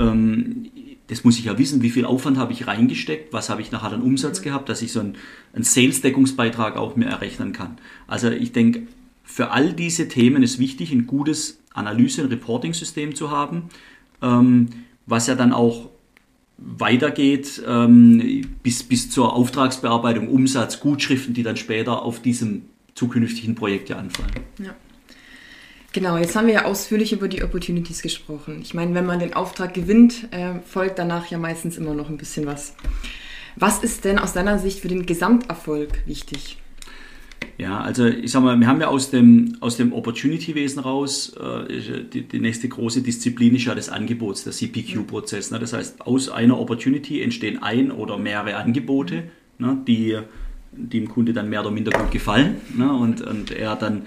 Ähm, 0.00 0.66
das 1.10 1.24
muss 1.24 1.38
ich 1.38 1.46
ja 1.46 1.58
wissen, 1.58 1.82
wie 1.82 1.90
viel 1.90 2.04
Aufwand 2.04 2.38
habe 2.38 2.52
ich 2.52 2.68
reingesteckt, 2.68 3.32
was 3.32 3.50
habe 3.50 3.60
ich 3.60 3.72
nachher 3.72 3.92
an 3.92 4.02
Umsatz 4.02 4.42
gehabt, 4.42 4.68
dass 4.68 4.80
ich 4.80 4.92
so 4.92 5.00
einen, 5.00 5.16
einen 5.52 5.64
Sales-Deckungsbeitrag 5.64 6.76
auch 6.76 6.94
mir 6.94 7.06
errechnen 7.06 7.52
kann. 7.52 7.78
Also 8.06 8.30
ich 8.30 8.52
denke, 8.52 8.86
für 9.24 9.50
all 9.50 9.72
diese 9.72 10.06
Themen 10.06 10.44
ist 10.44 10.60
wichtig, 10.60 10.92
ein 10.92 11.08
gutes 11.08 11.58
Analyse- 11.74 12.22
und 12.22 12.30
Reporting-System 12.30 13.16
zu 13.16 13.30
haben, 13.30 13.70
ähm, 14.22 14.68
was 15.06 15.26
ja 15.26 15.34
dann 15.34 15.52
auch 15.52 15.90
weitergeht 16.58 17.60
ähm, 17.66 18.46
bis, 18.62 18.84
bis 18.84 19.10
zur 19.10 19.32
Auftragsbearbeitung, 19.34 20.28
Umsatz, 20.28 20.78
Gutschriften, 20.78 21.34
die 21.34 21.42
dann 21.42 21.56
später 21.56 22.02
auf 22.02 22.22
diesem 22.22 22.66
zukünftigen 22.94 23.56
Projekt 23.56 23.88
ja 23.88 23.96
anfallen. 23.96 24.30
Ja. 24.58 24.76
Genau, 25.92 26.16
jetzt 26.16 26.36
haben 26.36 26.46
wir 26.46 26.54
ja 26.54 26.64
ausführlich 26.66 27.12
über 27.12 27.26
die 27.26 27.42
Opportunities 27.42 28.00
gesprochen. 28.00 28.60
Ich 28.62 28.74
meine, 28.74 28.94
wenn 28.94 29.06
man 29.06 29.18
den 29.18 29.34
Auftrag 29.34 29.74
gewinnt, 29.74 30.28
äh, 30.30 30.60
folgt 30.64 31.00
danach 31.00 31.26
ja 31.26 31.38
meistens 31.38 31.76
immer 31.76 31.94
noch 31.94 32.08
ein 32.08 32.16
bisschen 32.16 32.46
was. 32.46 32.74
Was 33.56 33.82
ist 33.82 34.04
denn 34.04 34.18
aus 34.18 34.32
deiner 34.32 34.58
Sicht 34.60 34.80
für 34.80 34.88
den 34.88 35.04
Gesamterfolg 35.04 36.06
wichtig? 36.06 36.58
Ja, 37.58 37.80
also 37.80 38.06
ich 38.06 38.30
sag 38.30 38.42
mal, 38.42 38.58
wir 38.58 38.66
haben 38.66 38.80
ja 38.80 38.88
aus 38.88 39.10
dem, 39.10 39.56
aus 39.60 39.76
dem 39.76 39.92
Opportunity-Wesen 39.92 40.80
raus, 40.80 41.34
äh, 41.36 42.04
die, 42.04 42.22
die, 42.22 42.38
nächste 42.38 42.68
große 42.68 43.02
Disziplin 43.02 43.56
ist 43.56 43.64
ja 43.64 43.74
des 43.74 43.88
Angebots, 43.88 44.44
der 44.44 44.52
CPQ-Prozess. 44.52 45.50
Ne? 45.50 45.58
Das 45.58 45.72
heißt, 45.72 46.02
aus 46.02 46.30
einer 46.30 46.58
Opportunity 46.58 47.20
entstehen 47.20 47.62
ein 47.62 47.90
oder 47.90 48.16
mehrere 48.16 48.56
Angebote, 48.56 49.24
ne? 49.58 49.76
die, 49.86 50.18
die 50.72 51.00
dem 51.00 51.08
Kunde 51.08 51.32
dann 51.32 51.50
mehr 51.50 51.60
oder 51.60 51.70
minder 51.70 51.90
gut 51.90 52.10
gefallen. 52.12 52.56
Ne? 52.74 52.90
Und, 52.92 53.20
und 53.20 53.50
er 53.50 53.76
dann 53.76 54.02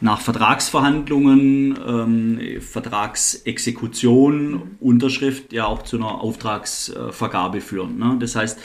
nach 0.00 0.20
Vertragsverhandlungen, 0.20 1.78
ähm, 1.86 2.40
Vertragsexekution, 2.60 4.76
Unterschrift 4.80 5.52
ja 5.52 5.66
auch 5.66 5.82
zu 5.82 5.96
einer 5.96 6.20
Auftragsvergabe 6.20 7.60
führen. 7.60 7.98
Ne? 7.98 8.16
Das 8.20 8.36
heißt, 8.36 8.60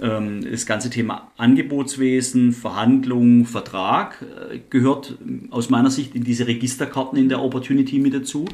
ähm, 0.00 0.44
das 0.50 0.66
ganze 0.66 0.90
Thema 0.90 1.30
Angebotswesen, 1.36 2.52
Verhandlung, 2.52 3.46
Vertrag 3.46 4.22
äh, 4.22 4.58
gehört 4.70 5.16
aus 5.50 5.70
meiner 5.70 5.90
Sicht 5.90 6.16
in 6.16 6.24
diese 6.24 6.48
Registerkarten 6.48 7.18
in 7.18 7.28
der 7.28 7.42
Opportunity 7.42 7.98
mit 7.98 8.14
dazu. 8.14 8.46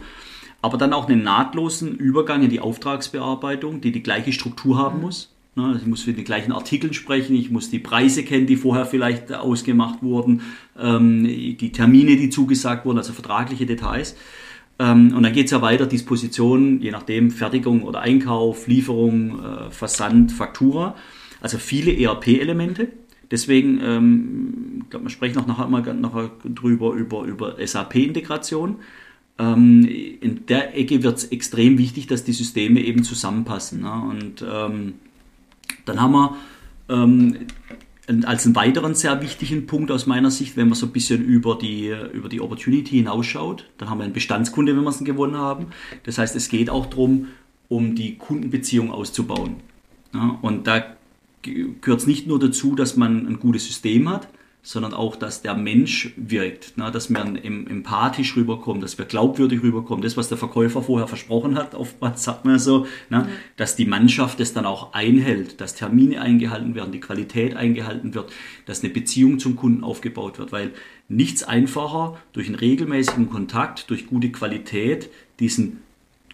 Aber 0.62 0.76
dann 0.76 0.92
auch 0.92 1.09
einen 1.09 1.22
nahtlosen 1.22 1.96
Übergang 1.96 2.42
in 2.42 2.50
die 2.50 2.61
Auftragsbearbeitung, 2.61 3.80
die 3.80 3.92
die 3.92 4.02
gleiche 4.02 4.35
Struktur 4.35 4.76
haben 4.76 4.96
mhm. 4.96 5.02
muss. 5.02 5.35
Ne, 5.56 5.76
ich 5.80 5.86
muss 5.86 6.02
für 6.02 6.12
die 6.12 6.22
gleichen 6.22 6.52
Artikel 6.52 6.92
sprechen, 6.92 7.34
ich 7.34 7.50
muss 7.50 7.70
die 7.70 7.80
Preise 7.80 8.22
kennen, 8.22 8.46
die 8.46 8.54
vorher 8.54 8.86
vielleicht 8.86 9.32
ausgemacht 9.32 10.00
wurden, 10.00 10.42
ähm, 10.78 11.24
die 11.24 11.72
Termine, 11.72 12.16
die 12.16 12.30
zugesagt 12.30 12.86
wurden, 12.86 12.98
also 12.98 13.12
vertragliche 13.12 13.66
Details. 13.66 14.14
Ähm, 14.78 15.12
und 15.14 15.24
dann 15.24 15.32
geht 15.32 15.46
es 15.46 15.50
ja 15.50 15.60
weiter, 15.60 15.86
Disposition, 15.86 16.80
je 16.80 16.92
nachdem, 16.92 17.32
Fertigung 17.32 17.82
oder 17.82 18.00
Einkauf, 18.00 18.68
Lieferung, 18.68 19.40
äh, 19.40 19.70
Versand, 19.70 20.30
Faktura. 20.30 20.94
Also 21.40 21.58
viele 21.58 21.98
ERP-Elemente. 21.98 22.88
Deswegen, 23.32 23.80
ähm, 23.82 24.82
ich 24.84 24.90
glaube, 24.90 25.06
wir 25.06 25.10
sprechen 25.10 25.38
auch 25.38 25.48
nachher 25.48 25.66
mal 25.66 25.82
nachher 25.94 26.30
drüber 26.44 26.92
über, 26.92 27.24
über 27.24 27.56
SAP-Integration. 27.64 28.76
In 29.38 30.40
der 30.48 30.76
Ecke 30.76 31.02
wird 31.02 31.16
es 31.16 31.24
extrem 31.24 31.78
wichtig, 31.78 32.06
dass 32.06 32.24
die 32.24 32.34
Systeme 32.34 32.82
eben 32.82 33.04
zusammenpassen. 33.04 33.80
Ne? 33.80 33.92
Und 33.92 34.44
dann 35.90 36.00
haben 36.00 36.12
wir 36.12 36.37
ähm, 36.88 37.46
als 38.24 38.44
einen 38.44 38.57
weiteren 38.57 38.94
sehr 38.94 39.20
wichtigen 39.22 39.66
Punkt 39.66 39.90
aus 39.90 40.07
meiner 40.07 40.31
Sicht, 40.31 40.57
wenn 40.57 40.68
man 40.68 40.76
so 40.76 40.87
ein 40.87 40.92
bisschen 40.92 41.24
über 41.24 41.57
die, 41.57 41.94
über 42.12 42.29
die 42.29 42.40
Opportunity 42.40 42.96
hinausschaut, 42.96 43.66
dann 43.79 43.90
haben 43.90 43.98
wir 43.98 44.05
einen 44.05 44.12
Bestandskunde, 44.12 44.76
wenn 44.76 44.83
wir 44.83 44.90
es 44.90 45.03
gewonnen 45.05 45.37
haben. 45.37 45.66
Das 46.05 46.18
heißt, 46.18 46.35
es 46.35 46.48
geht 46.48 46.70
auch 46.70 46.87
darum, 46.87 47.29
um 47.68 47.94
die 47.94 48.16
Kundenbeziehung 48.16 48.90
auszubauen. 48.90 49.57
Ja, 50.12 50.38
und 50.42 50.66
da 50.66 50.85
gehört 51.42 52.00
es 52.00 52.07
nicht 52.07 52.26
nur 52.26 52.38
dazu, 52.38 52.74
dass 52.74 52.96
man 52.96 53.26
ein 53.26 53.38
gutes 53.38 53.66
System 53.66 54.09
hat, 54.09 54.29
sondern 54.62 54.92
auch, 54.92 55.16
dass 55.16 55.40
der 55.40 55.54
Mensch 55.54 56.12
wirkt, 56.16 56.76
ne? 56.76 56.90
dass 56.90 57.08
man 57.08 57.36
empathisch 57.36 58.36
rüberkommt, 58.36 58.82
dass 58.82 58.98
wir 58.98 59.06
glaubwürdig 59.06 59.62
rüberkommen. 59.62 60.02
Das, 60.02 60.16
was 60.16 60.28
der 60.28 60.36
Verkäufer 60.36 60.82
vorher 60.82 61.08
versprochen 61.08 61.56
hat, 61.56 61.74
oftmals 61.74 62.24
sagt 62.24 62.44
man 62.44 62.58
so, 62.58 62.86
ne? 63.08 63.28
Dass 63.56 63.76
die 63.76 63.86
Mannschaft 63.86 64.38
das 64.38 64.52
dann 64.52 64.66
auch 64.66 64.92
einhält, 64.92 65.60
dass 65.60 65.74
Termine 65.74 66.20
eingehalten 66.20 66.74
werden, 66.74 66.92
die 66.92 67.00
Qualität 67.00 67.56
eingehalten 67.56 68.14
wird, 68.14 68.32
dass 68.66 68.82
eine 68.82 68.92
Beziehung 68.92 69.38
zum 69.38 69.56
Kunden 69.56 69.82
aufgebaut 69.82 70.38
wird, 70.38 70.52
weil 70.52 70.72
nichts 71.08 71.42
einfacher 71.42 72.18
durch 72.32 72.46
einen 72.46 72.56
regelmäßigen 72.56 73.30
Kontakt, 73.30 73.88
durch 73.88 74.06
gute 74.06 74.30
Qualität 74.30 75.10
diesen 75.40 75.82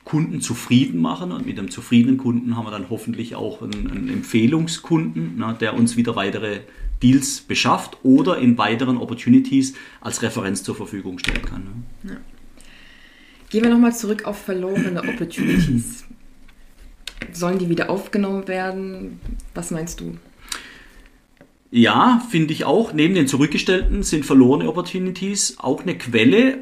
Kunden 0.06 0.40
zufrieden 0.40 1.00
machen 1.00 1.32
und 1.32 1.46
mit 1.46 1.58
einem 1.58 1.68
zufriedenen 1.68 2.16
Kunden 2.16 2.56
haben 2.56 2.64
wir 2.64 2.70
dann 2.70 2.90
hoffentlich 2.90 3.34
auch 3.34 3.60
einen, 3.60 3.90
einen 3.90 4.08
Empfehlungskunden, 4.08 5.36
ne, 5.36 5.56
der 5.58 5.74
uns 5.74 5.96
wieder 5.96 6.14
weitere 6.14 6.60
Deals 7.02 7.40
beschafft 7.40 7.98
oder 8.04 8.38
in 8.38 8.56
weiteren 8.56 8.98
Opportunities 8.98 9.74
als 10.00 10.22
Referenz 10.22 10.62
zur 10.62 10.76
Verfügung 10.76 11.18
stellen 11.18 11.42
kann. 11.42 11.64
Ne? 12.04 12.10
Ja. 12.12 12.16
Gehen 13.50 13.64
wir 13.64 13.70
nochmal 13.70 13.96
zurück 13.96 14.26
auf 14.26 14.38
verlorene 14.38 15.00
Opportunities. 15.02 16.04
Sollen 17.32 17.58
die 17.58 17.68
wieder 17.68 17.90
aufgenommen 17.90 18.46
werden? 18.46 19.18
Was 19.54 19.72
meinst 19.72 19.98
du? 19.98 20.18
Ja, 21.72 22.22
finde 22.30 22.52
ich 22.52 22.64
auch. 22.64 22.92
Neben 22.92 23.14
den 23.14 23.26
zurückgestellten 23.26 24.04
sind 24.04 24.24
verlorene 24.24 24.68
Opportunities 24.68 25.56
auch 25.58 25.82
eine 25.82 25.98
Quelle 25.98 26.58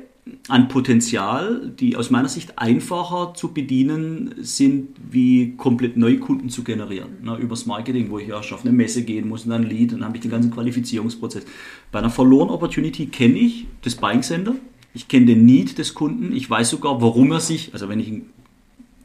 an 0.49 0.69
Potenzial, 0.69 1.71
die 1.79 1.97
aus 1.97 2.11
meiner 2.11 2.31
Sicht 2.31 2.59
einfacher 2.59 3.35
zu 3.35 3.53
bedienen 3.53 4.35
sind, 4.39 4.97
wie 5.11 5.55
komplett 5.57 5.99
Neukunden 5.99 6.49
zu 6.49 6.65
generieren. 6.65 7.23
Ne, 7.23 7.37
übers 7.37 7.67
Marketing, 7.67 8.11
wo 8.11 8.19
ich 8.19 8.29
ja 8.29 8.39
auf 8.39 8.65
eine 8.65 8.73
Messe 8.73 9.05
gehen 9.05 9.29
muss 9.29 9.45
und 9.45 9.51
dann 9.51 9.65
ein 9.65 9.69
Lead 9.69 9.93
und 9.93 9.99
dann 9.99 10.09
habe 10.09 10.17
ich 10.17 10.23
den 10.23 10.31
ganzen 10.31 10.51
Qualifizierungsprozess. 10.51 11.45
Bei 11.93 11.99
einer 11.99 12.09
Verloren 12.09 12.49
Opportunity 12.49 13.07
kenne 13.07 13.39
ich 13.39 13.67
das 13.83 13.97
Buying 13.97 14.23
Center, 14.23 14.55
ich 14.95 15.09
kenne 15.09 15.27
den 15.27 15.45
Need 15.45 15.77
des 15.77 15.93
Kunden, 15.93 16.35
ich 16.35 16.49
weiß 16.49 16.71
sogar, 16.71 17.03
warum 17.03 17.33
er 17.33 17.41
sich, 17.41 17.75
also 17.75 17.91
wenn 17.91 18.01
ich 18.01 18.09
einen, 18.09 18.31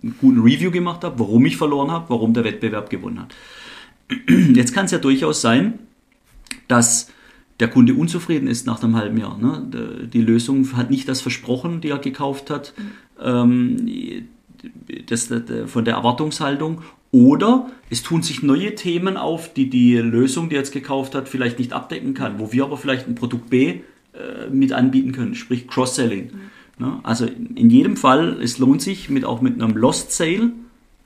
einen 0.01 0.15
guten 0.21 0.39
Review 0.39 0.71
gemacht 0.71 1.03
habe, 1.03 1.19
warum 1.19 1.45
ich 1.45 1.57
verloren 1.57 1.91
habe, 1.91 2.09
warum 2.09 2.33
der 2.33 2.45
Wettbewerb 2.45 2.89
gewonnen 2.89 3.19
hat. 3.19 3.35
Jetzt 4.53 4.73
kann 4.73 4.85
es 4.85 4.91
ja 4.91 4.99
durchaus 4.99 5.41
sein, 5.41 5.79
dass 6.69 7.11
der 7.59 7.67
Kunde 7.67 7.93
unzufrieden 7.93 8.47
ist 8.47 8.65
nach 8.65 8.81
einem 8.81 8.95
halben 8.95 9.17
Jahr. 9.17 9.37
Ne? 9.37 10.07
Die 10.11 10.21
Lösung 10.21 10.75
hat 10.77 10.89
nicht 10.89 11.07
das 11.09 11.21
versprochen, 11.21 11.81
die 11.81 11.89
er 11.89 11.99
gekauft 11.99 12.49
hat, 12.49 12.73
ähm, 13.21 14.27
das, 15.07 15.29
von 15.67 15.85
der 15.85 15.95
Erwartungshaltung. 15.95 16.81
Oder 17.11 17.69
es 17.89 18.03
tun 18.03 18.21
sich 18.21 18.43
neue 18.43 18.75
Themen 18.75 19.17
auf, 19.17 19.53
die 19.53 19.69
die 19.69 19.97
Lösung, 19.97 20.49
die 20.49 20.55
er 20.55 20.59
jetzt 20.59 20.71
gekauft 20.71 21.15
hat, 21.15 21.27
vielleicht 21.27 21.57
nicht 21.59 21.73
abdecken 21.73 22.13
kann, 22.13 22.39
wo 22.39 22.51
wir 22.51 22.63
aber 22.63 22.77
vielleicht 22.77 23.07
ein 23.07 23.15
Produkt 23.15 23.49
B 23.49 23.79
äh, 24.13 24.49
mit 24.51 24.73
anbieten 24.73 25.11
können, 25.11 25.35
sprich 25.35 25.67
Cross-Selling. 25.67 26.31
Mhm. 26.31 26.85
Ne? 26.85 26.99
Also 27.03 27.25
in 27.25 27.69
jedem 27.69 27.97
Fall, 27.97 28.37
es 28.41 28.57
lohnt 28.57 28.81
sich, 28.81 29.09
mit, 29.09 29.25
auch 29.25 29.41
mit 29.41 29.61
einem 29.61 29.75
Lost 29.75 30.11
Sale 30.11 30.51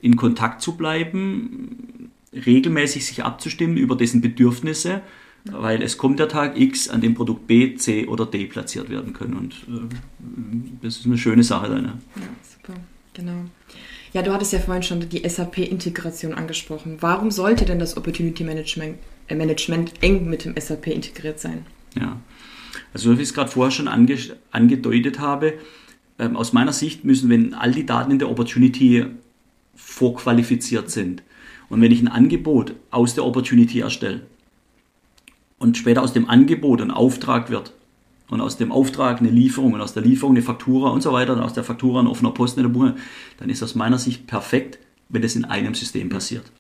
in 0.02 0.18
Kontakt 0.18 0.62
zu 0.62 0.76
bleiben, 0.76 2.12
regelmäßig 2.34 3.06
sich 3.06 3.24
abzustimmen 3.24 3.78
über 3.78 3.96
dessen 3.96 4.22
Bedürfnisse 4.22 5.02
weil 5.46 5.82
es 5.82 5.98
kommt 5.98 6.20
der 6.20 6.30
Tag 6.30 6.58
X, 6.58 6.90
an 6.90 7.02
dem 7.02 7.16
Produkt 7.16 7.48
B, 7.48 7.76
C 7.76 8.08
oder 8.08 8.26
D 8.26 8.46
platziert 8.46 8.90
werden 8.90 9.14
können. 9.14 9.34
Und 9.34 9.54
äh, 9.68 10.76
das 10.82 10.98
ist 10.98 11.06
eine 11.06 11.18
schöne 11.18 11.44
Sache 11.44 11.70
dann. 11.70 11.84
Ja, 11.84 11.92
ja 12.16 12.28
super, 12.44 12.80
genau. 13.14 13.46
Ja, 14.14 14.22
du 14.22 14.32
hattest 14.32 14.54
ja 14.54 14.60
vorhin 14.60 14.84
schon 14.84 15.10
die 15.10 15.28
SAP-Integration 15.28 16.34
angesprochen. 16.34 16.98
Warum 17.02 17.32
sollte 17.32 17.66
denn 17.66 17.80
das 17.80 17.98
Opportunity 17.98 18.44
Management, 18.44 18.98
äh, 19.28 19.36
Management 19.36 19.94
eng 20.02 20.30
mit 20.30 20.46
dem 20.46 20.56
SAP 20.58 20.88
integriert 20.88 21.40
sein? 21.40 21.66
Ja, 22.00 22.20
also 22.94 23.18
wie 23.18 23.22
ich 23.22 23.30
es 23.30 23.34
gerade 23.34 23.52
vorher 23.52 23.72
schon 23.72 23.88
ange 23.88 24.18
angedeutet 24.52 25.20
habe, 25.20 25.56
ähm, 26.20 26.38
aus 26.38 26.54
meiner 26.54 26.74
Sicht 26.74 27.04
müssen, 27.04 27.30
wenn 27.30 27.54
all 27.54 27.72
die 27.72 27.86
Daten 27.86 28.12
in 28.12 28.20
der 28.20 28.30
Opportunity 28.30 29.06
vorqualifiziert 29.76 30.92
sind 30.92 31.24
und 31.70 31.82
wenn 31.82 31.92
ich 31.92 32.02
ein 32.02 32.08
Angebot 32.08 32.76
aus 32.92 33.16
der 33.16 33.26
Opportunity 33.26 33.80
erstelle, 33.80 34.22
und 35.64 35.78
später 35.78 36.04
aus 36.04 36.14
dem 36.14 36.30
Angebot 36.30 36.82
ein 36.82 36.92
Auftrag 36.92 37.50
wird 37.50 37.74
und 38.30 38.42
aus 38.42 38.58
dem 38.58 38.72
Auftrag 38.72 39.22
eine 39.22 39.30
Lieferung 39.30 39.74
und 39.74 39.82
aus 39.82 39.94
der 39.94 40.04
Lieferung 40.04 40.36
eine 40.36 40.44
Faktura 40.44 40.90
und 40.90 41.02
so 41.02 41.14
weiter 41.14 41.34
und 41.34 41.40
aus 41.40 41.54
der 41.54 41.64
Faktura 41.64 42.02
ein 42.02 42.08
offener 42.08 42.32
Posten 42.32 42.60
in 42.60 42.66
der 42.66 42.74
Buche, 42.74 42.96
dann 43.38 43.50
ist 43.50 43.64
aus 43.64 43.74
meiner 43.74 43.98
Sicht 43.98 44.28
perfekt, 44.28 44.78
wenn 45.08 45.22
das 45.22 45.36
in 45.36 45.46
einem 45.46 45.74
System 45.74 46.10
passiert. 46.10 46.52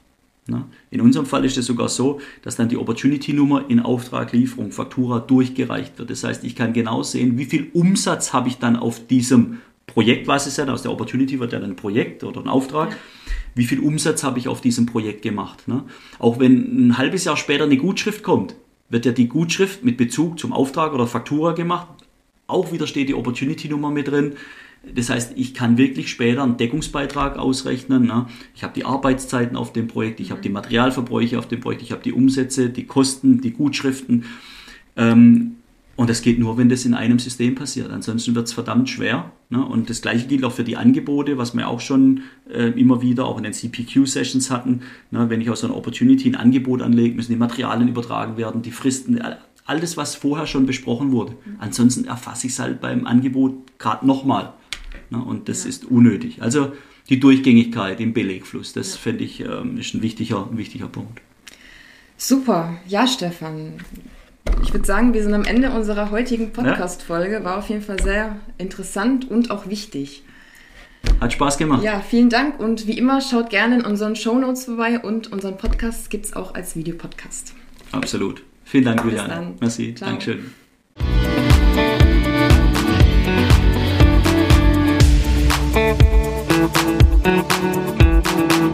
In 0.91 1.01
unserem 1.01 1.25
Fall 1.25 1.45
ist 1.45 1.57
es 1.57 1.65
sogar 1.65 1.89
so, 1.89 2.19
dass 2.41 2.55
dann 2.55 2.69
die 2.69 2.77
Opportunity-Nummer 2.77 3.69
in 3.69 3.79
Auftrag, 3.79 4.33
Lieferung, 4.33 4.71
Faktura 4.71 5.19
durchgereicht 5.19 5.99
wird. 5.99 6.09
Das 6.09 6.23
heißt, 6.23 6.43
ich 6.43 6.55
kann 6.55 6.73
genau 6.73 7.03
sehen, 7.03 7.37
wie 7.37 7.45
viel 7.45 7.69
Umsatz 7.73 8.33
habe 8.33 8.49
ich 8.49 8.57
dann 8.57 8.75
auf 8.75 9.07
diesem 9.07 9.59
Projekt, 9.85 10.27
was 10.27 10.47
ist 10.47 10.57
ja 10.57 10.67
aus 10.67 10.81
der 10.81 10.91
Opportunity 10.91 11.39
wird 11.39 11.51
ja 11.53 11.59
dann 11.59 11.71
ein 11.71 11.75
Projekt 11.75 12.23
oder 12.23 12.41
ein 12.41 12.47
Auftrag. 12.47 12.97
Wie 13.55 13.65
viel 13.65 13.79
Umsatz 13.79 14.23
habe 14.23 14.39
ich 14.39 14.47
auf 14.47 14.61
diesem 14.61 14.85
Projekt 14.85 15.21
gemacht? 15.21 15.63
Auch 16.19 16.39
wenn 16.39 16.87
ein 16.87 16.97
halbes 16.97 17.25
Jahr 17.25 17.37
später 17.37 17.65
eine 17.65 17.77
Gutschrift 17.77 18.23
kommt, 18.23 18.55
wird 18.89 19.05
ja 19.05 19.11
die 19.11 19.27
Gutschrift 19.27 19.83
mit 19.83 19.97
Bezug 19.97 20.39
zum 20.39 20.53
Auftrag 20.53 20.93
oder 20.93 21.07
Faktura 21.07 21.53
gemacht. 21.53 21.87
Auch 22.47 22.71
wieder 22.71 22.87
steht 22.87 23.09
die 23.09 23.15
Opportunity-Nummer 23.15 23.89
mit 23.89 24.07
drin. 24.09 24.33
Das 24.95 25.09
heißt, 25.09 25.33
ich 25.37 25.53
kann 25.53 25.77
wirklich 25.77 26.09
später 26.09 26.43
einen 26.43 26.57
Deckungsbeitrag 26.57 27.37
ausrechnen. 27.37 28.05
Ne? 28.05 28.27
Ich 28.53 28.63
habe 28.63 28.73
die 28.73 28.83
Arbeitszeiten 28.83 29.55
auf 29.55 29.71
dem 29.71 29.87
Projekt, 29.87 30.19
ich 30.19 30.31
habe 30.31 30.41
die 30.41 30.49
Materialverbräuche 30.49 31.39
auf 31.39 31.47
dem 31.47 31.61
Projekt, 31.61 31.83
ich 31.83 31.91
habe 31.93 32.03
die 32.03 32.11
Umsätze, 32.11 32.69
die 32.69 32.85
Kosten, 32.85 33.39
die 33.39 33.51
Gutschriften. 33.51 34.25
Ähm, 34.97 35.55
und 35.95 36.09
das 36.09 36.23
geht 36.23 36.39
nur, 36.39 36.57
wenn 36.57 36.69
das 36.69 36.85
in 36.85 36.95
einem 36.95 37.19
System 37.19 37.53
passiert. 37.53 37.91
Ansonsten 37.91 38.33
wird 38.33 38.47
es 38.47 38.53
verdammt 38.53 38.89
schwer. 38.89 39.31
Ne? 39.49 39.63
Und 39.63 39.91
das 39.91 40.01
gleiche 40.01 40.25
gilt 40.25 40.43
auch 40.43 40.51
für 40.51 40.63
die 40.63 40.75
Angebote, 40.75 41.37
was 41.37 41.55
wir 41.55 41.67
auch 41.67 41.79
schon 41.79 42.21
äh, 42.49 42.69
immer 42.69 43.03
wieder 43.03 43.25
auch 43.25 43.37
in 43.37 43.43
den 43.43 43.53
CPQ-Sessions 43.53 44.49
hatten. 44.49 44.81
Ne? 45.11 45.29
Wenn 45.29 45.39
ich 45.39 45.51
aus 45.51 45.63
einer 45.63 45.75
Opportunity 45.75 46.29
ein 46.29 46.35
Angebot 46.35 46.81
anlege, 46.81 47.15
müssen 47.15 47.31
die 47.31 47.37
Materialien 47.37 47.89
übertragen 47.89 48.37
werden, 48.37 48.63
die 48.63 48.71
Fristen, 48.71 49.21
alles, 49.65 49.95
was 49.95 50.15
vorher 50.15 50.47
schon 50.47 50.65
besprochen 50.65 51.11
wurde. 51.11 51.35
Ansonsten 51.59 52.05
erfasse 52.05 52.47
ich 52.47 52.53
es 52.53 52.59
halt 52.59 52.81
beim 52.81 53.05
Angebot 53.05 53.77
gerade 53.77 54.05
nochmal. 54.05 54.53
Ne? 55.11 55.23
Und 55.23 55.47
das 55.47 55.63
ja. 55.63 55.69
ist 55.69 55.85
unnötig. 55.85 56.41
Also 56.41 56.73
die 57.09 57.19
Durchgängigkeit 57.19 57.99
im 57.99 58.13
Belegfluss, 58.13 58.73
das 58.73 58.95
ja. 58.95 58.99
finde 58.99 59.23
ich 59.25 59.41
ähm, 59.41 59.77
ist 59.77 59.93
ein 59.93 60.01
wichtiger, 60.01 60.47
ein 60.49 60.57
wichtiger 60.57 60.87
Punkt. 60.87 61.21
Super. 62.17 62.77
Ja, 62.87 63.05
Stefan. 63.05 63.73
Ich 64.61 64.73
würde 64.73 64.85
sagen, 64.85 65.13
wir 65.13 65.23
sind 65.23 65.33
am 65.33 65.43
Ende 65.43 65.71
unserer 65.71 66.11
heutigen 66.11 66.51
Podcast-Folge. 66.51 67.43
War 67.43 67.57
auf 67.57 67.69
jeden 67.69 67.81
Fall 67.81 68.01
sehr 68.01 68.37
interessant 68.57 69.29
und 69.29 69.51
auch 69.51 69.67
wichtig. 69.67 70.23
Hat 71.19 71.33
Spaß 71.33 71.57
gemacht. 71.57 71.83
Ja, 71.83 71.99
vielen 72.01 72.29
Dank 72.29 72.59
und 72.59 72.87
wie 72.87 72.97
immer 72.97 73.21
schaut 73.21 73.49
gerne 73.49 73.79
in 73.79 73.85
unseren 73.85 74.15
Show 74.15 74.37
Notes 74.37 74.65
vorbei 74.65 74.99
und 74.99 75.31
unseren 75.31 75.57
Podcast 75.57 76.09
gibt 76.09 76.25
es 76.25 76.35
auch 76.35 76.55
als 76.55 76.75
Videopodcast. 76.75 77.53
Absolut. 77.91 78.41
Vielen 78.63 78.85
Dank, 78.85 79.03
Juliane. 79.03 79.53
Merci. 79.59 79.93
Ciao. 79.95 80.09
Dankeschön. 80.09 80.51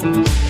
Thank 0.10 0.49